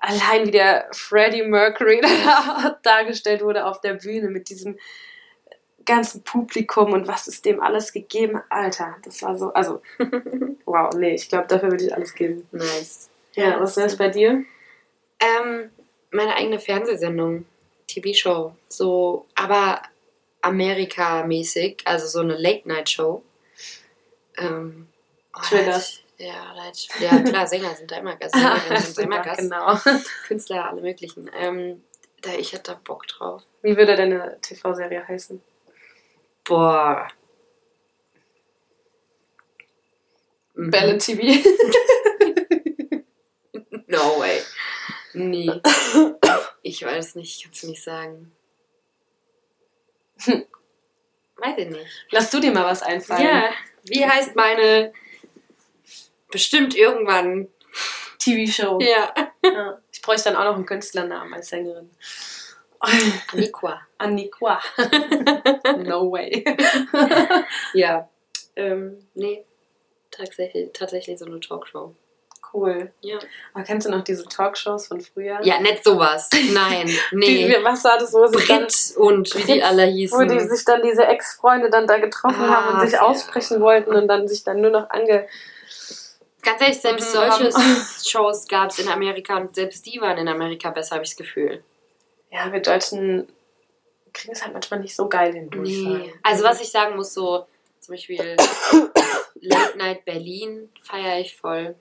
Allein 0.00 0.46
wie 0.46 0.50
der 0.50 0.88
Freddie 0.92 1.42
Mercury 1.42 2.00
da 2.24 2.78
dargestellt 2.82 3.42
wurde 3.42 3.66
auf 3.66 3.80
der 3.80 3.94
Bühne 3.94 4.28
mit 4.28 4.48
diesem 4.48 4.78
ganzen 5.84 6.22
Publikum 6.22 6.92
und 6.92 7.06
was 7.08 7.26
es 7.26 7.42
dem 7.42 7.60
alles 7.60 7.92
gegeben. 7.92 8.40
Alter, 8.48 8.96
das 9.04 9.22
war 9.22 9.36
so, 9.36 9.52
also, 9.52 9.82
wow, 10.64 10.92
nee, 10.94 11.14
ich 11.14 11.28
glaube, 11.28 11.46
dafür 11.48 11.70
würde 11.70 11.84
ich 11.84 11.94
alles 11.94 12.14
geben. 12.14 12.46
Nice. 12.52 13.10
Ja, 13.34 13.58
was 13.60 13.76
wäre 13.76 13.86
es 13.88 13.96
bei 13.96 14.08
dir? 14.08 14.44
Ähm, 15.20 15.70
meine 16.10 16.34
eigene 16.36 16.58
Fernsehsendung, 16.58 17.46
TV-Show. 17.88 18.54
So, 18.68 19.26
aber 19.34 19.82
Amerika-mäßig, 20.42 21.82
also 21.84 22.06
so 22.06 22.20
eine 22.20 22.36
Late-Night-Show. 22.36 23.22
Ähm, 24.38 24.88
oh, 25.36 25.40
ich- 25.56 26.04
Ja, 26.18 26.54
ja, 27.00 27.20
klar, 27.22 27.46
Sänger 27.46 27.74
sind 27.74 27.90
da 27.90 27.96
immer 27.96 28.14
Gast, 28.16 28.34
Sängerinnen 28.34 28.82
sind 28.82 28.98
da 28.98 29.02
immer 29.02 29.20
Gast, 29.22 29.40
genau. 29.40 29.78
Künstler, 30.28 30.68
alle 30.70 30.80
möglichen. 30.80 31.28
Ähm, 31.36 31.82
da, 32.22 32.32
ich 32.34 32.52
hätte 32.52 32.72
da 32.72 32.80
Bock 32.84 33.06
drauf. 33.08 33.42
Wie 33.62 33.76
würde 33.76 33.96
deine 33.96 34.38
TV-Serie 34.40 35.06
heißen? 35.08 35.42
Boah. 36.44 37.08
Mhm. 40.54 40.70
Bälle 40.70 40.98
TV. 40.98 41.22
No 43.86 44.18
way. 44.18 44.40
Nee. 45.12 45.60
Ich 46.62 46.84
weiß 46.84 47.14
nicht, 47.14 47.36
ich 47.36 47.44
kann 47.44 47.52
es 47.52 47.62
nicht 47.62 47.82
sagen. 47.82 48.32
Weiß 51.36 51.58
ich 51.58 51.68
nicht. 51.68 51.86
Lass 52.10 52.30
du 52.30 52.40
dir 52.40 52.50
mal 52.50 52.64
was 52.64 52.82
einfallen. 52.82 53.22
Ja, 53.24 53.50
wie 53.84 54.04
heißt 54.04 54.34
meine 54.34 54.92
bestimmt 56.30 56.74
irgendwann? 56.74 57.48
TV-Show. 58.18 58.80
Ja. 58.80 59.14
Ja. 59.44 59.78
Ich 59.92 60.00
bräuchte 60.00 60.30
dann 60.30 60.36
auch 60.36 60.44
noch 60.44 60.56
einen 60.56 60.66
Künstlernamen 60.66 61.34
als 61.34 61.50
Sängerin. 61.50 61.90
Niqua. 63.32 63.80
Aniqua. 63.98 64.60
no 65.84 66.10
way. 66.12 66.44
Ja. 67.74 68.08
Ähm, 68.56 68.98
nee. 69.14 69.44
Tatsächlich, 70.10 70.70
tatsächlich 70.72 71.18
so 71.18 71.24
eine 71.26 71.40
Talkshow. 71.40 71.94
Cool. 72.52 72.92
Ja. 73.00 73.18
Aber 73.52 73.64
kennst 73.64 73.86
du 73.86 73.90
noch 73.90 74.04
diese 74.04 74.24
Talkshows 74.28 74.86
von 74.86 75.00
früher? 75.00 75.40
Ja, 75.42 75.58
nicht 75.60 75.82
sowas. 75.82 76.30
Nein. 76.52 76.86
Die, 77.10 77.16
Nee. 77.16 77.48
wie- 77.48 77.64
was 77.64 77.82
war 77.82 77.98
das, 77.98 78.12
wo 78.12 78.26
sie 78.28 78.36
Brit 78.36 78.92
und 78.96 79.34
wie 79.34 79.54
die 79.54 79.62
alle 79.62 79.86
wo 79.88 79.90
hießen. 79.90 80.28
die 80.28 80.38
sich 80.40 80.64
dann 80.64 80.80
diese 80.82 81.04
Ex-Freunde 81.04 81.68
dann 81.70 81.88
da 81.88 81.98
getroffen 81.98 82.44
Ah, 82.44 82.54
haben 82.64 82.74
und 82.74 82.80
sich 82.86 82.92
ja. 82.92 83.02
aussprechen 83.02 83.60
wollten 83.60 83.92
und 83.96 84.06
dann 84.06 84.28
sich 84.28 84.44
dann 84.44 84.60
nur 84.60 84.70
noch 84.70 84.88
ange. 84.90 85.26
Ganz 86.42 86.60
ehrlich, 86.60 86.80
selbst 86.80 87.12
Mhm, 87.12 87.18
solche 87.18 87.50
Shows 88.08 88.46
gab 88.46 88.70
es 88.70 88.78
in 88.78 88.88
Amerika 88.88 89.38
und 89.38 89.54
selbst 89.56 89.84
die 89.86 90.00
waren 90.00 90.18
in 90.18 90.28
Amerika 90.28 90.70
besser, 90.70 90.94
habe 90.96 91.04
ich 91.04 91.10
das 91.10 91.16
Gefühl. 91.16 91.64
Ja, 92.34 92.52
wir 92.52 92.60
Deutschen 92.60 93.28
kriegen 94.12 94.32
es 94.32 94.42
halt 94.42 94.52
manchmal 94.52 94.80
nicht 94.80 94.96
so 94.96 95.08
geil 95.08 95.32
hin. 95.32 95.50
Nee. 95.54 96.12
Also 96.24 96.42
was 96.42 96.60
ich 96.60 96.70
sagen 96.70 96.96
muss, 96.96 97.14
so 97.14 97.46
zum 97.78 97.94
Beispiel 97.94 98.36
Late 99.40 99.78
Night 99.78 100.04
Berlin 100.04 100.68
feiere 100.82 101.20
ich 101.20 101.36
voll. 101.36 101.76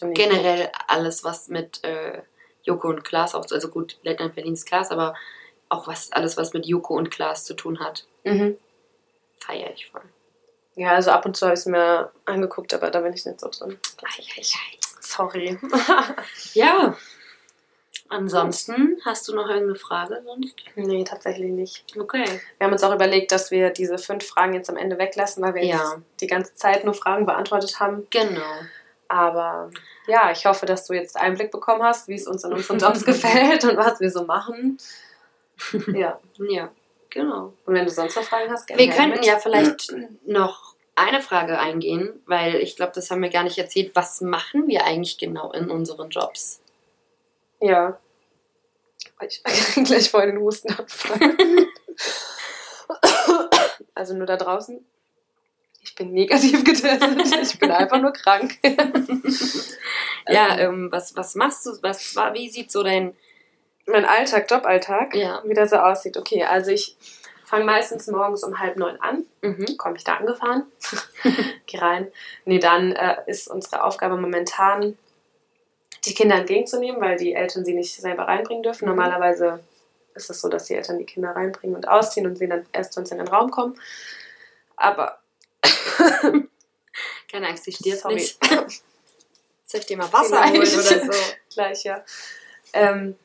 Generell 0.00 0.70
alles, 0.86 1.24
was 1.24 1.48
mit 1.48 1.84
äh, 1.84 2.22
Joko 2.62 2.88
und 2.88 3.04
Klaas 3.04 3.34
auch, 3.34 3.44
also 3.50 3.68
gut, 3.68 3.98
Late 4.02 4.22
Night 4.22 4.34
Berlin 4.34 4.54
ist 4.54 4.64
Klaas, 4.64 4.90
aber 4.90 5.14
auch 5.68 5.86
was, 5.86 6.10
alles, 6.12 6.38
was 6.38 6.54
mit 6.54 6.64
Joko 6.64 6.96
und 6.96 7.10
Klaas 7.10 7.44
zu 7.44 7.52
tun 7.52 7.80
hat, 7.80 8.06
gut. 8.24 8.32
Mhm. 8.32 8.56
feiere 9.40 9.72
ich 9.74 9.90
voll. 9.90 10.02
Ja, 10.74 10.92
also 10.92 11.10
ab 11.10 11.26
und 11.26 11.36
zu 11.36 11.44
habe 11.44 11.54
ich 11.54 11.60
es 11.60 11.66
mir 11.66 12.10
angeguckt, 12.24 12.72
aber 12.72 12.90
da 12.90 13.00
bin 13.00 13.12
ich 13.12 13.26
nicht 13.26 13.40
so 13.40 13.50
drin. 13.50 13.78
Ei, 14.02 14.22
ei, 14.38 14.40
ei. 14.40 14.78
Sorry. 15.00 15.58
Ja. 16.54 16.96
Ansonsten, 18.10 19.00
hast 19.04 19.28
du 19.28 19.34
noch 19.34 19.48
irgendeine 19.48 19.76
Frage 19.76 20.20
sonst? 20.24 20.54
nee, 20.74 21.04
tatsächlich 21.04 21.50
nicht. 21.52 21.84
Okay. 21.98 22.24
Wir 22.58 22.64
haben 22.66 22.72
uns 22.72 22.82
auch 22.82 22.94
überlegt, 22.94 23.30
dass 23.32 23.50
wir 23.50 23.70
diese 23.70 23.98
fünf 23.98 24.26
Fragen 24.26 24.52
jetzt 24.54 24.68
am 24.68 24.76
Ende 24.76 24.98
weglassen, 24.98 25.42
weil 25.44 25.54
wir 25.54 25.64
Ja. 25.64 25.76
jetzt 25.76 25.96
die 26.20 26.26
ganze 26.26 26.54
Zeit 26.56 26.84
nur 26.84 26.94
Fragen 26.94 27.24
beantwortet 27.24 27.78
haben. 27.80 28.06
Genau. 28.10 28.40
Aber 29.08 29.70
ja, 30.06 30.30
ich 30.32 30.44
hoffe, 30.44 30.66
dass 30.66 30.86
du 30.86 30.92
jetzt 30.94 31.16
Einblick 31.16 31.50
bekommen 31.50 31.82
hast, 31.82 32.08
wie 32.08 32.14
es 32.14 32.26
uns 32.26 32.44
in 32.44 32.52
unseren 32.52 32.78
Jobs 32.78 33.04
gefällt 33.06 33.64
und 33.64 33.76
was 33.76 34.00
wir 34.00 34.10
so 34.10 34.24
machen. 34.24 34.78
Ja, 35.94 36.18
Ja. 36.38 36.70
Genau. 37.10 37.54
Und 37.66 37.74
wenn 37.74 37.84
du 37.84 37.90
sonst 37.90 38.14
noch 38.16 38.22
Fragen 38.22 38.50
hast, 38.52 38.66
gerne. 38.68 38.80
Wir 38.82 38.90
könnten 38.90 39.16
mit. 39.18 39.26
ja 39.26 39.38
vielleicht 39.38 39.92
noch 40.26 40.74
eine 40.94 41.20
Frage 41.20 41.58
eingehen, 41.58 42.20
weil 42.26 42.56
ich 42.56 42.76
glaube, 42.76 42.92
das 42.94 43.10
haben 43.10 43.20
wir 43.22 43.30
gar 43.30 43.42
nicht 43.42 43.58
erzählt. 43.58 43.90
Was 43.94 44.20
machen 44.20 44.68
wir 44.68 44.84
eigentlich 44.84 45.18
genau 45.18 45.50
in 45.52 45.70
unseren 45.70 46.10
Jobs? 46.10 46.60
Ja. 47.60 47.98
Ich 49.22 49.42
gleich 49.84 50.10
vor 50.10 50.24
den 50.26 50.38
Husten 50.38 50.74
also 53.94 54.14
nur 54.14 54.26
da 54.26 54.36
draußen. 54.36 54.84
Ich 55.82 55.94
bin 55.94 56.12
negativ 56.12 56.64
getestet. 56.64 57.42
Ich 57.42 57.58
bin 57.58 57.70
einfach 57.70 58.00
nur 58.00 58.12
krank. 58.12 58.58
ja, 60.26 60.58
ähm, 60.58 60.90
was, 60.90 61.16
was 61.16 61.34
machst 61.34 61.64
du? 61.66 61.70
Was, 61.82 62.16
wie 62.32 62.48
sieht 62.50 62.70
so 62.70 62.82
dein 62.82 63.14
mein 63.86 64.04
Alltag, 64.04 64.50
Joballtag, 64.50 65.14
ja. 65.14 65.42
wie 65.44 65.54
das 65.54 65.70
so 65.70 65.76
aussieht. 65.76 66.16
Okay, 66.16 66.44
also 66.44 66.70
ich 66.70 66.96
fange 67.44 67.64
meistens 67.64 68.06
morgens 68.06 68.44
um 68.44 68.58
halb 68.58 68.76
neun 68.76 69.00
an. 69.00 69.24
Mhm. 69.42 69.76
Komme 69.76 69.96
ich 69.96 70.04
da 70.04 70.14
angefahren? 70.14 70.64
Geh 71.66 71.78
rein. 71.78 72.08
Nee, 72.44 72.58
dann 72.58 72.92
äh, 72.92 73.16
ist 73.26 73.48
unsere 73.48 73.82
Aufgabe 73.82 74.16
momentan, 74.16 74.96
die 76.04 76.14
Kinder 76.14 76.36
entgegenzunehmen, 76.36 77.00
weil 77.00 77.16
die 77.16 77.34
Eltern 77.34 77.64
sie 77.64 77.74
nicht 77.74 77.94
selber 77.94 78.24
reinbringen 78.24 78.62
dürfen. 78.62 78.84
Mhm. 78.84 78.96
Normalerweise 78.96 79.60
ist 80.14 80.30
es 80.30 80.40
so, 80.40 80.48
dass 80.48 80.64
die 80.66 80.74
Eltern 80.74 80.98
die 80.98 81.04
Kinder 81.04 81.30
reinbringen 81.30 81.76
und 81.76 81.88
ausziehen 81.88 82.26
und 82.26 82.36
sie 82.36 82.48
dann 82.48 82.66
erst 82.72 82.96
uns 82.98 83.10
in 83.10 83.18
den 83.18 83.28
Raum 83.28 83.50
kommen. 83.50 83.78
Aber. 84.76 85.18
Keine 87.30 87.48
Angst, 87.48 87.68
ich 87.68 87.76
stirbt 87.76 88.04
nicht. 88.06 88.38
Soll 89.66 89.80
ich 89.80 89.86
dir 89.86 89.96
mal 89.96 90.12
Wasser 90.12 90.44
holen 90.44 90.56
oder 90.56 90.66
so? 90.66 91.12
Gleich, 91.54 91.84
ja. 91.84 92.04
Ähm, 92.72 93.16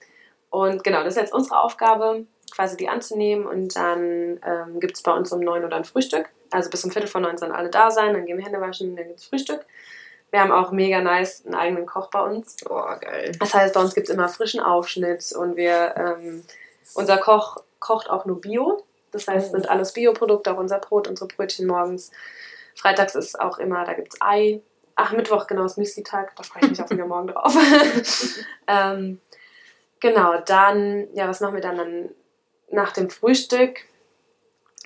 und 0.51 0.83
genau, 0.83 1.03
das 1.03 1.15
ist 1.15 1.21
jetzt 1.21 1.33
unsere 1.33 1.59
Aufgabe, 1.59 2.25
quasi 2.51 2.77
die 2.77 2.87
anzunehmen. 2.87 3.47
Und 3.47 3.75
dann 3.75 4.39
ähm, 4.45 4.79
gibt 4.79 4.95
es 4.95 5.01
bei 5.01 5.11
uns 5.11 5.31
um 5.31 5.39
neun 5.39 5.63
Uhr 5.63 5.69
dann 5.69 5.85
Frühstück. 5.85 6.29
Also 6.51 6.69
bis 6.69 6.83
um 6.85 6.91
Viertel 6.91 7.07
vor 7.07 7.21
neun 7.21 7.37
sollen 7.37 7.51
alle 7.51 7.69
da 7.69 7.89
sein, 7.89 8.13
dann 8.13 8.25
gehen 8.25 8.37
wir 8.37 8.45
Hände 8.45 8.61
waschen, 8.61 8.95
dann 8.95 9.07
gibt 9.07 9.19
es 9.19 9.25
Frühstück. 9.25 9.65
Wir 10.35 10.41
haben 10.41 10.51
auch 10.51 10.71
mega 10.71 10.99
nice 10.99 11.45
einen 11.45 11.55
eigenen 11.55 11.85
Koch 11.85 12.09
bei 12.09 12.19
uns. 12.19 12.57
Oh, 12.69 12.83
geil. 12.99 13.31
Das 13.39 13.53
heißt, 13.53 13.73
bei 13.73 13.79
uns 13.79 13.95
gibt 13.95 14.09
es 14.09 14.13
immer 14.13 14.27
frischen 14.27 14.59
Aufschnitt 14.59 15.31
und 15.31 15.55
wir, 15.55 15.95
ähm, 15.95 16.43
unser 16.93 17.17
Koch 17.19 17.63
kocht 17.79 18.09
auch 18.09 18.25
nur 18.25 18.41
Bio. 18.41 18.83
Das 19.13 19.29
heißt, 19.29 19.45
es 19.45 19.51
sind 19.53 19.69
alles 19.69 19.93
Bioprodukte, 19.93 20.51
auch 20.51 20.57
unser 20.57 20.79
Brot, 20.79 21.07
unsere 21.07 21.29
Brötchen 21.29 21.67
morgens. 21.67 22.11
Freitags 22.75 23.15
ist 23.15 23.39
auch 23.39 23.59
immer, 23.59 23.85
da 23.85 23.93
gibt 23.93 24.13
es 24.13 24.21
Ei. 24.21 24.59
Ach, 24.95 25.13
Mittwoch, 25.13 25.47
genau, 25.47 25.63
ist 25.63 25.77
Müsli-Tag. 25.77 26.35
Da 26.35 26.43
freue 26.43 26.63
ich 26.63 26.69
mich 26.71 26.83
auch 26.83 26.89
wieder 26.89 27.05
morgen 27.05 27.27
drauf. 27.27 27.55
ähm, 28.67 29.21
Genau, 30.01 30.41
dann, 30.45 31.07
ja, 31.13 31.29
was 31.29 31.39
machen 31.39 31.55
wir 31.55 31.61
dann? 31.61 31.77
dann 31.77 32.09
nach 32.69 32.91
dem 32.91 33.09
Frühstück 33.09 33.85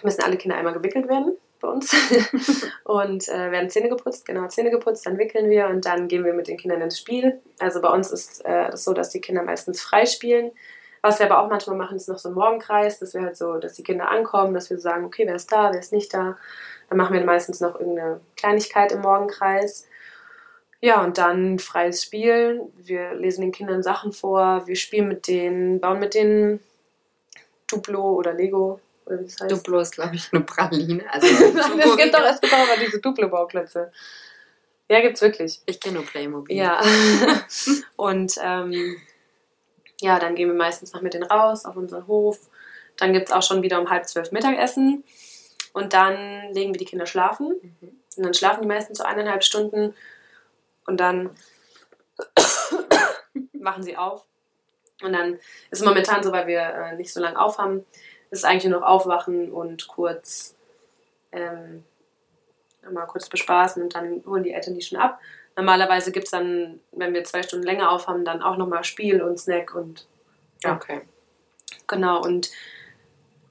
müssen 0.04 0.22
alle 0.22 0.38
Kinder 0.38 0.58
einmal 0.58 0.74
gewickelt 0.74 1.10
werden 1.10 1.36
bei 1.60 1.68
uns 1.68 1.94
und 2.84 3.28
äh, 3.28 3.52
werden 3.52 3.70
Zähne 3.70 3.90
geputzt, 3.90 4.26
genau, 4.26 4.48
Zähne 4.48 4.72
geputzt, 4.72 5.06
dann 5.06 5.18
wickeln 5.18 5.50
wir 5.50 5.68
und 5.68 5.86
dann 5.86 6.08
gehen 6.08 6.26
wir 6.26 6.34
mit 6.34 6.48
den 6.48 6.58
Kindern 6.58 6.82
ins 6.82 7.00
Spiel. 7.00 7.42
Also 7.60 7.82
bei 7.82 7.90
uns 7.90 8.12
ist 8.12 8.46
äh, 8.46 8.70
das 8.72 8.84
so, 8.84 8.94
dass 8.94 9.10
die 9.10 9.22
Kinder 9.22 9.44
meistens 9.44 9.82
frei 9.82 10.06
spielen. 10.06 10.52
Was 11.02 11.20
wir 11.20 11.28
aber 11.28 11.40
auch 11.40 11.50
manchmal 11.50 11.78
machen, 11.78 11.98
ist 11.98 12.10
noch 12.10 12.18
so 12.18 12.30
ein 12.30 12.36
Morgenkreis, 12.36 13.00
dass 13.00 13.14
wir 13.14 13.22
halt 13.22 13.38
so, 13.38 13.58
dass 13.58 13.74
die 13.74 13.84
Kinder 13.84 14.10
ankommen, 14.10 14.54
dass 14.54 14.70
wir 14.70 14.80
sagen, 14.80 15.06
okay, 15.06 15.26
wer 15.26 15.36
ist 15.36 15.52
da, 15.52 15.72
wer 15.72 15.80
ist 15.80 15.94
nicht 15.94 16.14
da. 16.14 16.38
Dann 16.90 16.98
machen 16.98 17.14
wir 17.14 17.24
meistens 17.24 17.62
noch 17.62 17.80
irgendeine 17.80 18.20
Kleinigkeit 18.36 18.92
im 18.92 19.02
Morgenkreis. 19.02 19.88
Ja, 20.82 21.04
und 21.04 21.18
dann 21.18 21.60
freies 21.60 22.04
Spiel. 22.04 22.62
Wir 22.78 23.14
lesen 23.14 23.42
den 23.42 23.52
Kindern 23.52 23.84
Sachen 23.84 24.12
vor, 24.12 24.66
wir 24.66 24.76
spielen 24.76 25.08
mit 25.08 25.28
denen, 25.28 25.80
bauen 25.80 26.00
mit 26.00 26.14
denen 26.14 26.60
Duplo 27.68 28.14
oder 28.14 28.34
Lego. 28.34 28.80
Oder 29.10 29.20
wie 29.20 29.26
das 29.26 29.40
heißt. 29.40 29.52
Duplo 29.52 29.80
ist, 29.80 29.96
glaube 29.96 30.16
ich, 30.16 30.32
eine 30.32 30.44
Praline. 30.44 31.04
Also 31.12 31.28
es, 31.80 31.98
gibt 31.98 32.14
doch, 32.14 32.24
es 32.24 32.40
gibt 32.40 32.54
auch 32.54 32.64
immer 32.64 32.78
diese 32.80 33.00
Duplo-Bauklötze. 33.00 33.92
Ja, 34.88 35.02
gibt's 35.02 35.22
wirklich. 35.22 35.62
Ich 35.66 35.80
kenne 35.80 35.96
nur 35.96 36.06
Playmobil. 36.06 36.56
Ja. 36.56 36.82
und 37.96 38.36
ähm, 38.42 38.98
ja, 40.02 40.20
dann 40.20 40.36
gehen 40.36 40.48
wir 40.48 40.56
meistens 40.56 40.94
noch 40.94 41.02
mit 41.02 41.14
denen 41.14 41.24
raus 41.24 41.66
auf 41.66 41.76
unseren 41.76 42.08
Hof. 42.08 42.40
Dann 42.98 43.14
gibt 43.14 43.30
es 43.30 43.34
auch 43.34 43.44
schon 43.44 43.64
wieder 43.64 43.82
um 43.82 43.90
halb 43.90 44.06
zwölf 44.08 44.32
Mittagessen. 44.32 45.04
Und 45.74 45.94
dann 45.94 46.54
legen 46.54 46.74
wir 46.74 46.80
die 46.80 46.86
Kinder 46.86 47.06
schlafen. 47.06 47.56
Mhm. 47.82 47.90
Und 48.18 48.24
dann 48.26 48.34
schlafen 48.34 48.62
die 48.62 48.68
meistens 48.68 49.00
so 49.00 49.04
eineinhalb 49.04 49.44
Stunden. 49.44 49.96
Und 50.86 51.00
dann 51.00 51.32
machen 53.54 53.84
sie 53.84 53.98
auf. 53.98 54.24
Und 55.02 55.14
dann 55.14 55.36
ist 55.72 55.80
es 55.80 55.84
momentan 55.84 56.24
so, 56.24 56.32
weil 56.32 56.48
wir 56.48 56.62
äh, 56.62 56.96
nicht 56.96 57.14
so 57.14 57.22
lange 57.22 57.40
aufhaben, 57.40 57.86
ist 58.32 58.46
eigentlich 58.46 58.70
nur 58.70 58.82
noch 58.82 58.88
aufwachen 58.88 59.52
und 59.52 59.88
kurz 59.88 60.56
ähm, 61.32 61.84
mal 62.90 63.06
kurz 63.06 63.30
bespaßen 63.30 63.84
und 63.84 63.96
dann 63.96 64.24
holen 64.26 64.44
die 64.44 64.54
Eltern 64.54 64.76
die 64.76 64.82
schon 64.82 65.00
ab. 65.00 65.20
Normalerweise 65.56 66.12
gibt 66.12 66.26
es 66.26 66.32
dann, 66.32 66.80
wenn 66.92 67.14
wir 67.14 67.24
zwei 67.24 67.44
Stunden 67.44 67.66
länger 67.66 67.92
aufhaben, 67.92 68.24
dann 68.24 68.42
auch 68.42 68.58
nochmal 68.58 68.84
Spiel 68.84 69.22
und 69.22 69.40
Snack 69.40 69.76
und 69.76 70.08
ja. 70.64 70.76
Okay. 70.76 71.02
Genau, 71.88 72.22
und 72.22 72.52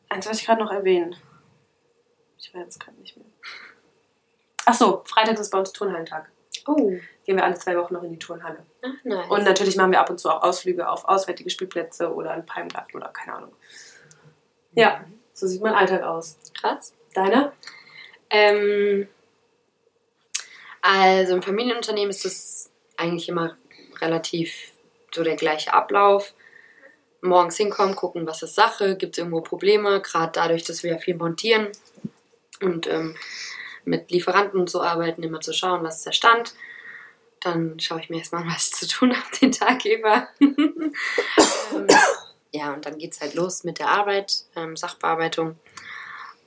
eins 0.09 0.27
wollte 0.27 0.39
ich 0.39 0.47
gerade 0.47 0.63
noch 0.63 0.71
erwähnen. 0.71 1.17
Ich 2.39 2.55
weiß 2.55 2.69
es 2.69 2.79
gerade 2.79 2.99
nicht 2.99 3.17
mehr. 3.17 3.27
Achso, 4.65 5.03
Freitag 5.07 5.39
ist 5.39 5.51
bei 5.51 5.59
uns 5.59 5.73
Turnhallentag. 5.73 6.31
Oh. 6.67 6.93
Gehen 7.25 7.37
wir 7.37 7.45
alle 7.45 7.55
zwei 7.55 7.77
Wochen 7.77 7.95
noch 7.95 8.03
in 8.03 8.13
die 8.13 8.19
Turnhalle. 8.19 8.65
Ach, 8.83 9.05
nice. 9.05 9.31
Und 9.31 9.45
natürlich 9.45 9.77
machen 9.77 9.93
wir 9.93 10.01
ab 10.01 10.11
und 10.11 10.19
zu 10.19 10.31
auch 10.31 10.43
Ausflüge 10.43 10.89
auf 10.89 11.07
auswärtige 11.07 11.51
Spielplätze 11.51 12.13
oder 12.13 12.35
in 12.35 12.45
Palmgarten 12.45 12.97
oder 12.97 13.09
keine 13.09 13.37
Ahnung. 13.37 13.53
Ja, 14.79 15.05
so 15.35 15.49
sieht 15.49 15.61
mein 15.61 15.75
Alltag 15.75 16.05
aus. 16.05 16.39
Krass. 16.55 16.95
Deiner? 17.13 17.53
Ähm, 18.31 19.09
also 20.81 21.35
im 21.35 21.43
Familienunternehmen 21.43 22.11
ist 22.11 22.25
das 22.25 22.71
eigentlich 22.97 23.29
immer 23.29 23.57
relativ 24.01 24.71
so 25.13 25.25
der 25.25 25.35
gleiche 25.35 25.73
Ablauf. 25.73 26.33
Morgens 27.23 27.57
hinkommen, 27.57 27.97
gucken, 27.97 28.25
was 28.29 28.45
ist 28.45 28.55
Sache, 28.55 28.97
gibt 28.97 29.15
es 29.15 29.19
irgendwo 29.19 29.41
Probleme, 29.41 30.01
gerade 30.01 30.31
dadurch, 30.33 30.63
dass 30.63 30.85
wir 30.85 30.93
ja 30.93 30.99
viel 30.99 31.17
montieren 31.17 31.67
und 32.61 32.87
ähm, 32.87 33.17
mit 33.85 34.13
Lieferanten 34.13 34.61
und 34.61 34.71
so 34.71 34.81
arbeiten, 34.81 35.25
immer 35.25 35.41
zu 35.41 35.53
schauen, 35.53 35.83
was 35.83 35.97
ist 35.97 36.07
der 36.07 36.13
Stand. 36.13 36.55
Dann 37.41 37.81
schaue 37.81 37.99
ich 37.99 38.11
mir 38.11 38.19
erstmal 38.19 38.47
was 38.47 38.71
zu 38.71 38.87
tun 38.87 39.11
auf 39.11 39.39
den 39.41 39.51
Tag 39.51 39.85
über. 39.85 40.29
ähm, 40.41 40.93
ja, 42.53 42.73
und 42.73 42.87
dann 42.87 42.99
geht 42.99 43.13
es 43.13 43.21
halt 43.21 43.35
los 43.35 43.65
mit 43.65 43.79
der 43.79 43.89
Arbeit, 43.89 44.45
ähm, 44.57 44.77
Sachbearbeitung. 44.77 45.57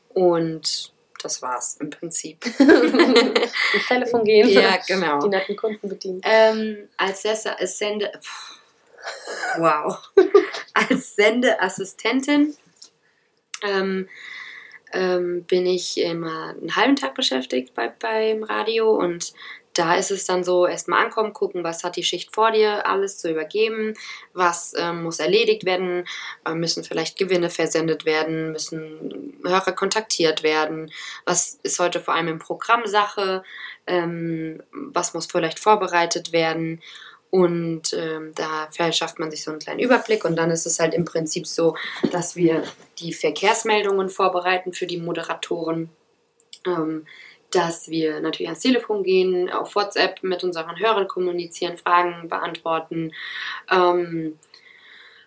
Und 0.10 0.94
das 1.22 1.42
war's 1.42 1.78
im 1.80 1.90
Prinzip. 1.90 2.46
Ins 2.60 3.88
Telefon 3.88 4.24
gehen. 4.24 4.50
Ja, 4.50 4.78
genau. 4.88 5.20
Die 5.20 5.30
netten 5.30 5.56
Kunden 5.56 5.88
bedienen. 5.88 6.22
Ähm, 6.24 6.90
als 6.98 7.22
Sende. 7.78 8.12
Wow. 9.58 9.98
als 10.74 11.16
Sendeassistentin 11.16 12.56
ähm, 13.64 14.08
ähm, 14.94 15.44
bin 15.46 15.66
ich 15.66 15.98
immer 15.98 16.50
einen 16.50 16.76
halben 16.76 16.96
Tag 16.96 17.16
beschäftigt 17.16 17.74
bei, 17.74 17.90
beim 17.90 18.44
Radio 18.44 18.92
und 18.92 19.34
da 19.74 19.96
ist 19.96 20.12
es 20.12 20.26
dann 20.26 20.44
so, 20.44 20.68
erstmal 20.68 21.06
ankommen, 21.06 21.34
gucken, 21.34 21.64
was 21.64 21.84
hat 21.84 21.96
die 21.96 22.04
Schicht 22.04 22.34
vor 22.34 22.52
dir, 22.52 22.86
alles 22.88 23.18
zu 23.18 23.32
übergeben, 23.32 23.94
was 24.34 24.74
ähm, 24.78 25.04
muss 25.04 25.20
erledigt 25.20 25.66
werden, 25.66 26.06
äh, 26.46 26.54
müssen 26.54 26.84
vielleicht 26.84 27.18
Gewinne 27.18 27.50
versendet 27.50 28.06
werden, 28.06 28.52
müssen 28.52 29.40
Hörer 29.46 29.72
kontaktiert 29.72 30.44
werden, 30.44 30.92
was 31.26 31.60
ist 31.64 31.80
heute 31.80 32.02
vor 32.02 32.14
allem 32.14 32.28
im 32.28 32.40
Programm 32.40 32.86
Sache, 32.86 33.44
ähm, 33.88 34.62
was 34.72 35.14
muss 35.14 35.26
vielleicht 35.26 35.60
vorbereitet 35.60 36.34
werden? 36.34 36.82
Und 37.30 37.94
ähm, 37.94 38.34
da 38.36 38.68
verschafft 38.72 39.18
man 39.18 39.32
sich 39.32 39.44
so 39.44 39.52
einen 39.52 39.62
kleinen 39.62 39.80
Überblick 39.80 40.26
und 40.26 40.36
dann 40.36 40.52
ist 40.52 40.66
es 40.66 40.80
halt 40.80 40.94
im 40.94 41.06
Prinzip 41.06 41.48
so, 41.48 41.78
dass 42.12 42.36
wir 42.36 42.64
die 43.00 43.14
Verkehrsmeldungen 43.14 44.10
vorbereiten 44.10 44.74
für 44.74 44.86
die 44.86 44.98
Moderatoren, 44.98 45.90
ähm, 46.68 47.06
dass 47.52 47.90
wir 47.90 48.20
natürlich 48.20 48.48
ans 48.48 48.62
Telefon 48.62 49.04
gehen, 49.04 49.50
auf 49.50 49.76
WhatsApp 49.76 50.24
mit 50.24 50.44
unseren 50.44 50.80
Hörern 50.80 51.08
kommunizieren, 51.08 51.78
Fragen 51.78 52.30
beantworten, 52.30 53.14
ähm, 53.70 54.38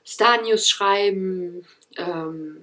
Star 0.07 0.43
News 0.43 0.69
schreiben, 0.69 1.67
ähm, 1.97 2.57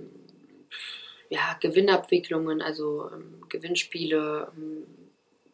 ja, 1.30 1.58
Gewinnabwicklungen, 1.60 2.62
also 2.62 3.10
ähm, 3.12 3.42
Gewinnspiele 3.50 4.52
ähm, 4.56 4.84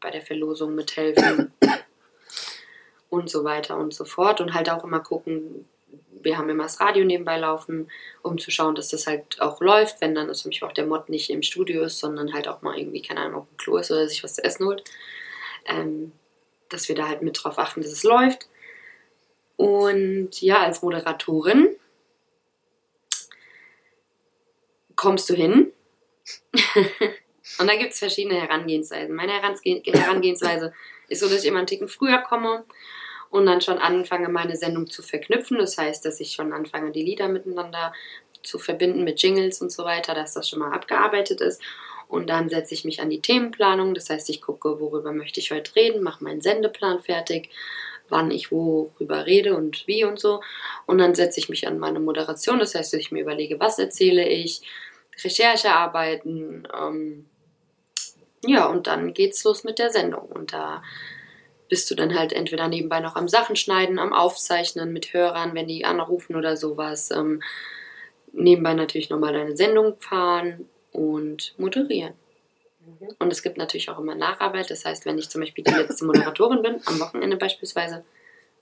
bei 0.02 0.10
der 0.10 0.22
Verlosung 0.22 0.76
mithelfen 0.76 1.54
und 3.10 3.30
so 3.30 3.44
weiter 3.44 3.78
und 3.78 3.94
so 3.94 4.04
fort. 4.04 4.42
Und 4.42 4.54
halt 4.54 4.70
auch 4.70 4.84
immer 4.84 5.00
gucken, 5.00 5.66
wir 6.22 6.38
haben 6.38 6.50
immer 6.50 6.64
das 6.64 6.80
Radio 6.80 7.06
nebenbei 7.06 7.38
laufen, 7.38 7.90
um 8.22 8.38
zu 8.38 8.52
schauen, 8.52 8.76
dass 8.76 8.90
das 8.90 9.08
halt 9.08 9.40
auch 9.42 9.62
läuft, 9.62 10.02
wenn 10.02 10.16
dann 10.16 10.34
zum 10.34 10.52
Beispiel 10.52 10.68
auch 10.68 10.74
der 10.74 10.86
Mod 10.86 11.10
nicht 11.10 11.30
im 11.30 11.42
Studio 11.42 11.84
ist, 11.84 12.00
sondern 12.00 12.34
halt 12.34 12.48
auch 12.48 12.62
mal 12.62 12.78
irgendwie, 12.78 13.02
keine 13.02 13.22
Ahnung, 13.22 13.42
auf 13.42 13.48
dem 13.48 13.58
Klo 13.58 13.78
ist 13.78 13.92
oder 13.92 14.08
sich 14.08 14.24
was 14.24 14.36
zu 14.36 14.44
essen 14.44 14.66
holt. 14.66 14.84
Ähm, 15.66 16.12
dass 16.70 16.90
wir 16.90 16.96
da 16.96 17.08
halt 17.08 17.22
mit 17.22 17.42
drauf 17.42 17.58
achten, 17.58 17.82
dass 17.82 17.92
es 17.92 18.04
läuft. 18.04 18.50
Und 19.56 20.42
ja, 20.42 20.64
als 20.64 20.82
Moderatorin 20.82 21.70
kommst 24.96 25.30
du 25.30 25.34
hin. 25.34 25.72
und 27.60 27.68
da 27.68 27.76
gibt 27.76 27.94
es 27.94 28.00
verschiedene 28.00 28.40
Herangehensweisen. 28.42 29.16
Meine 29.16 29.34
Herangeh 29.34 29.82
Herangehensweise 29.86 30.74
ist 31.08 31.22
so, 31.22 31.30
dass 31.30 31.44
ich 31.44 31.48
immer 31.48 31.60
einen 31.60 31.68
Ticken 31.68 31.88
früher 31.88 32.20
komme 32.20 32.66
und 33.30 33.46
dann 33.46 33.62
schon 33.62 33.78
anfange, 33.78 34.30
meine 34.30 34.56
Sendung 34.56 34.88
zu 34.88 35.02
verknüpfen. 35.02 35.58
Das 35.58 35.78
heißt, 35.78 36.06
dass 36.06 36.20
ich 36.20 36.32
schon 36.32 36.54
anfange, 36.54 36.92
die 36.92 37.04
Lieder 37.04 37.28
miteinander 37.28 37.94
zu 38.44 38.60
verbinden 38.60 39.04
mit 39.04 39.22
Jingles 39.22 39.62
und 39.62 39.72
so 39.72 39.84
weiter, 39.84 40.14
dass 40.14 40.34
das 40.34 40.50
schon 40.50 40.60
mal 40.60 40.72
abgearbeitet 40.72 41.42
ist. 41.42 41.62
Und 42.08 42.30
dann 42.30 42.50
setze 42.50 42.74
ich 42.74 42.86
mich 42.86 43.02
an 43.02 43.10
die 43.10 43.22
Themenplanung. 43.22 43.94
Das 43.94 44.10
heißt, 44.10 44.30
ich 44.30 44.42
gucke, 44.42 44.80
worüber 44.80 45.12
möchte 45.12 45.40
ich 45.40 45.52
heute 45.52 45.76
reden, 45.76 46.04
mache 46.04 46.24
meinen 46.24 46.42
Sendeplan 46.42 47.02
fertig, 47.02 47.50
wann 48.10 48.32
ich 48.32 48.52
worüber 48.52 49.26
rede 49.26 49.56
und 49.56 49.86
wie 49.88 50.06
und 50.06 50.20
so. 50.20 50.42
Und 50.86 51.00
dann 51.00 51.16
setze 51.16 51.40
ich 51.40 51.50
mich 51.50 51.68
an 51.68 51.80
meine 51.80 52.00
Moderation. 52.00 52.60
Das 52.60 52.76
heißt, 52.76 52.94
dass 52.94 53.00
ich 53.00 53.12
mir 53.12 53.22
überlege, 53.22 53.60
was 53.60 53.78
erzähle 53.78 54.28
ich, 54.28 54.62
Recherchearbeiten. 55.22 56.68
Ähm, 56.74 57.26
ja, 58.46 58.68
und 58.68 58.88
dann 58.88 59.14
geht's 59.14 59.44
los 59.44 59.66
mit 59.66 59.80
der 59.80 59.90
Sendung. 59.90 60.28
Und 60.28 60.54
da 60.54 60.84
bist 61.70 61.90
du 61.92 61.96
dann 61.96 62.18
halt 62.18 62.34
entweder 62.34 62.68
nebenbei 62.68 63.00
noch 63.00 63.16
am 63.16 63.28
Sachen 63.28 63.56
schneiden, 63.56 64.00
am 64.00 64.14
Aufzeichnen 64.14 64.94
mit 64.94 65.14
Hörern, 65.14 65.54
wenn 65.54 65.68
die 65.68 65.86
anrufen 65.86 66.36
oder 66.36 66.58
sowas. 66.58 67.12
Ähm, 67.12 67.42
nebenbei 68.32 68.74
natürlich 68.74 69.10
nochmal 69.10 69.34
deine 69.34 69.56
Sendung 69.58 70.00
fahren 70.00 70.70
und 70.92 71.54
moderieren. 71.58 72.14
Mhm. 72.86 73.16
Und 73.20 73.32
es 73.32 73.42
gibt 73.42 73.58
natürlich 73.58 73.90
auch 73.90 74.00
immer 74.00 74.16
Nacharbeit. 74.16 74.70
Das 74.70 74.86
heißt, 74.86 75.06
wenn 75.06 75.18
ich 75.18 75.30
zum 75.30 75.42
Beispiel 75.42 75.64
die 75.64 75.74
letzte 75.74 76.06
Moderatorin 76.06 76.62
bin, 76.62 76.82
am 76.86 77.00
Wochenende 77.00 77.38
beispielsweise, 77.38 78.04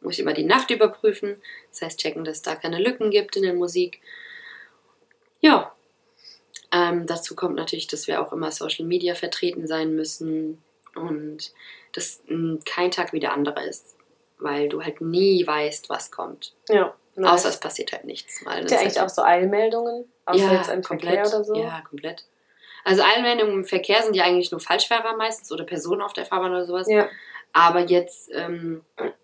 muss 0.01 0.13
ich 0.13 0.19
immer 0.19 0.33
die 0.33 0.43
Nacht 0.43 0.69
überprüfen. 0.71 1.37
Das 1.71 1.81
heißt, 1.81 1.99
checken, 1.99 2.23
dass 2.23 2.37
es 2.37 2.41
da 2.41 2.55
keine 2.55 2.79
Lücken 2.79 3.11
gibt 3.11 3.35
in 3.35 3.43
der 3.43 3.53
Musik. 3.53 4.01
Ja. 5.41 5.71
Ähm, 6.71 7.05
dazu 7.05 7.35
kommt 7.35 7.55
natürlich, 7.55 7.87
dass 7.87 8.07
wir 8.07 8.21
auch 8.21 8.33
immer 8.33 8.51
Social 8.51 8.85
Media 8.85 9.15
vertreten 9.15 9.67
sein 9.67 9.95
müssen 9.95 10.61
und 10.95 11.53
dass 11.93 12.21
kein 12.65 12.91
Tag 12.91 13.13
wie 13.13 13.19
der 13.19 13.33
andere 13.33 13.63
ist, 13.65 13.95
weil 14.39 14.69
du 14.69 14.83
halt 14.83 15.01
nie 15.01 15.45
weißt, 15.45 15.89
was 15.89 16.11
kommt. 16.11 16.53
Ja. 16.69 16.93
Nice. 17.17 17.31
Außer 17.31 17.49
es 17.49 17.59
passiert 17.59 17.93
halt 17.93 18.03
nichts. 18.03 18.41
Habt 18.45 18.69
ihr 18.71 18.79
eigentlich 18.79 18.97
halt 18.97 18.99
auch 18.99 19.09
so 19.09 19.21
Eilmeldungen? 19.21 20.05
Außer 20.25 20.39
ja, 20.39 20.53
jetzt 20.53 20.69
im 20.69 20.81
komplett, 20.81 21.13
Verkehr 21.13 21.33
oder 21.33 21.43
so? 21.45 21.55
Ja, 21.55 21.81
komplett. 21.89 22.25
Also 22.83 23.03
Eilmeldungen 23.03 23.53
im 23.53 23.65
Verkehr 23.65 24.03
sind 24.03 24.15
ja 24.15 24.25
eigentlich 24.25 24.51
nur 24.51 24.59
Falschfahrer 24.59 25.15
meistens 25.15 25.51
oder 25.51 25.63
Personen 25.63 26.01
auf 26.01 26.13
der 26.13 26.25
Fahrbahn 26.25 26.51
oder 26.51 26.65
sowas. 26.65 26.87
Ja. 26.89 27.07
Aber 27.53 27.79
jetzt 27.79 28.29
ähm, 28.33 28.83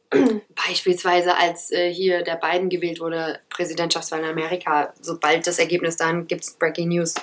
beispielsweise, 0.68 1.38
als 1.38 1.72
äh, 1.72 1.94
hier 1.94 2.24
der 2.24 2.36
Biden 2.36 2.70
gewählt 2.70 3.02
wurde, 3.02 3.40
Präsidentschaftswahl 3.50 4.20
in 4.20 4.26
Amerika, 4.26 4.94
sobald 5.02 5.46
das 5.46 5.60
Ergebnis 5.60 5.98
dann 5.98 6.28
gibt 6.28 6.44
es 6.44 6.54
Breaking 6.54 6.90
News. 6.90 7.16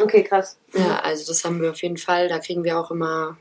Okay, 0.00 0.24
krass. 0.24 0.58
Ja, 0.74 0.98
also 1.00 1.26
das 1.26 1.44
haben 1.44 1.62
wir 1.62 1.70
auf 1.70 1.82
jeden 1.82 1.96
Fall. 1.96 2.28
Da 2.28 2.38
kriegen 2.38 2.64
wir 2.64 2.78
auch 2.78 2.90
immer. 2.90 3.36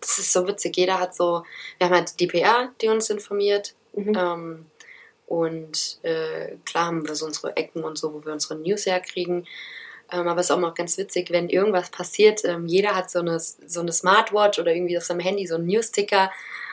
Das 0.00 0.18
ist 0.18 0.32
so 0.32 0.46
witzig. 0.46 0.76
Jeder 0.76 0.98
hat 0.98 1.14
so. 1.14 1.44
Wir 1.78 1.86
haben 1.86 1.94
halt 1.94 2.18
die 2.20 2.26
PA, 2.26 2.70
die 2.80 2.88
uns 2.88 3.10
informiert. 3.10 3.74
Mhm. 3.92 4.14
Ähm, 4.16 4.66
und 5.26 6.00
äh, 6.02 6.56
klar 6.64 6.86
haben 6.86 7.06
wir 7.06 7.14
so 7.14 7.26
unsere 7.26 7.56
Ecken 7.56 7.84
und 7.84 7.98
so, 7.98 8.12
wo 8.12 8.24
wir 8.24 8.32
unsere 8.32 8.56
News 8.56 8.86
herkriegen. 8.86 9.46
Ähm, 10.12 10.26
aber 10.26 10.40
es 10.40 10.46
ist 10.46 10.50
auch 10.50 10.58
mal 10.58 10.74
ganz 10.74 10.98
witzig, 10.98 11.30
wenn 11.30 11.48
irgendwas 11.48 11.90
passiert. 11.90 12.44
Ähm, 12.44 12.66
jeder 12.66 12.96
hat 12.96 13.10
so 13.10 13.20
eine, 13.20 13.38
so 13.38 13.80
eine 13.80 13.92
Smartwatch 13.92 14.58
oder 14.58 14.74
irgendwie 14.74 14.98
auf 14.98 15.04
seinem 15.04 15.20
Handy 15.20 15.46
so 15.46 15.54
einen 15.54 15.66
News-Ticker. 15.66 16.32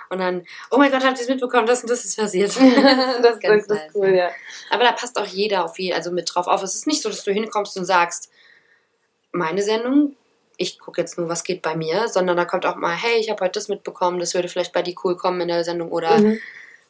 Und 0.10 0.20
dann, 0.20 0.46
oh 0.72 0.78
mein 0.78 0.92
Gott, 0.92 1.04
habt 1.04 1.18
ihr 1.18 1.22
es 1.22 1.30
mitbekommen, 1.30 1.68
das 1.68 1.84
und 1.84 1.90
das 1.90 2.06
ist 2.06 2.18
passiert. 2.18 2.50
das, 3.22 3.36
ist 3.36 3.42
ganz 3.42 3.68
das 3.68 3.78
ist 3.78 3.96
cool, 3.96 4.10
ja. 4.10 4.32
Aber 4.70 4.84
da 4.84 4.92
passt 4.94 5.18
auch 5.20 5.26
jeder 5.26 5.66
auf 5.66 5.78
je, 5.78 5.94
also 5.94 6.12
mit 6.12 6.34
drauf 6.34 6.48
auf. 6.48 6.63
Es 6.63 6.76
ist 6.76 6.88
nicht 6.88 7.02
so, 7.02 7.10
dass 7.10 7.24
du 7.24 7.32
hinkommst 7.32 7.78
und 7.78 7.86
sagst, 7.86 8.32
meine 9.32 9.62
Sendung, 9.62 10.16
ich 10.58 10.80
gucke 10.80 11.00
jetzt 11.00 11.17
nur, 11.17 11.30
was 11.30 11.43
geht 11.43 11.62
bei 11.62 11.76
mir, 11.76 12.08
sondern 12.08 12.36
da 12.36 12.46
kommt 12.46 12.65
auch 12.65 12.76
mal, 12.76 12.96
hey, 12.96 13.20
ich 13.20 13.30
habe 13.30 13.43
heute 13.43 13.60
das 13.60 13.67
mitbekommen, 13.67 14.20
das 14.20 14.34
würde 14.34 14.50
vielleicht 14.50 14.74
bei 14.74 14.82
dir 14.82 14.96
cool 15.04 15.15
kommen 15.15 15.41
in 15.41 15.48
der 15.48 15.63
Sendung 15.63 15.91
oder 15.91 16.17
mhm 16.17 16.39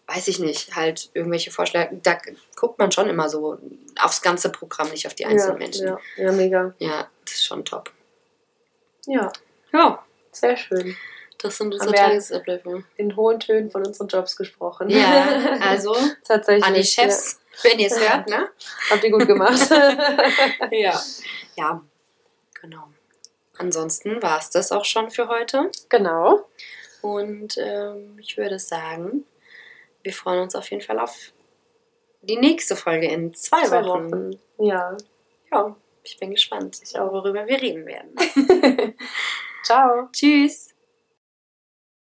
weiß 0.08 0.30
ich 0.30 0.40
nicht, 0.40 0.76
halt 0.76 1.10
irgendwelche 1.14 1.52
Vorschläge. 1.52 2.00
Da 2.02 2.18
guckt 2.56 2.80
man 2.80 2.92
schon 2.92 3.10
immer 3.10 3.30
so 3.30 3.58
aufs 4.00 4.22
ganze 4.22 4.52
Programm, 4.52 4.90
nicht 4.90 5.06
auf 5.06 5.14
die 5.14 5.26
einzelnen 5.26 5.56
ja, 5.56 5.60
Menschen. 5.60 5.88
Ja, 5.88 6.00
ja, 6.18 6.32
mega. 6.32 6.74
Ja, 6.80 7.10
das 7.26 7.36
ist 7.36 7.46
schon 7.46 7.66
top. 7.66 7.92
Ja. 9.06 9.32
Ja. 9.74 10.04
Sehr 10.32 10.56
schön. 10.56 10.96
Das 11.40 11.58
sind 11.58 11.74
unsere 11.74 11.94
Tagesabläufe. 11.94 12.84
In 12.96 13.16
hohen 13.16 13.40
Tönen 13.40 13.70
von 13.70 13.86
unseren 13.86 14.08
Jobs 14.08 14.36
gesprochen. 14.36 14.90
Ja, 14.90 15.58
also 15.62 15.96
tatsächlich. 16.24 16.66
An 16.66 16.74
die 16.74 16.84
Chefs, 16.84 17.40
ja. 17.64 17.70
wenn 17.70 17.80
ihr 17.80 17.88
es 17.88 18.00
hört, 18.00 18.28
ne? 18.28 18.50
Habt 18.90 19.04
ihr 19.04 19.12
gut 19.12 19.28
gemacht. 19.28 19.70
ja. 20.72 21.00
Ja, 21.56 21.82
genau. 22.60 22.88
Ansonsten 23.58 24.22
war 24.22 24.40
es 24.40 24.50
das 24.50 24.72
auch 24.72 24.86
schon 24.86 25.10
für 25.10 25.28
heute. 25.28 25.72
Genau. 25.90 26.48
Und 27.02 27.58
ähm, 27.58 28.18
ich 28.20 28.38
würde 28.38 28.60
sagen, 28.60 29.26
wir 30.04 30.14
freuen 30.14 30.42
uns 30.42 30.56
auf 30.56 30.70
jeden 30.72 30.84
Fall 30.84 31.00
auf 31.00 31.34
die 32.22 32.38
nächste 32.38 32.76
Folge 32.76 33.08
in 33.08 33.34
zwei, 33.34 33.64
zwei 33.66 33.86
Wochen. 33.86 34.12
Wochen. 34.12 34.40
Ja. 34.60 34.98
Ja, 35.52 35.76
ich 36.04 36.18
bin 36.18 36.32
gespannt, 36.32 36.80
ich 36.84 37.00
auch, 37.00 37.12
worüber 37.12 37.48
wir 37.48 37.62
reden 37.62 37.86
werden. 37.86 38.14
Ciao. 39.64 40.10
Tschüss. 40.12 40.67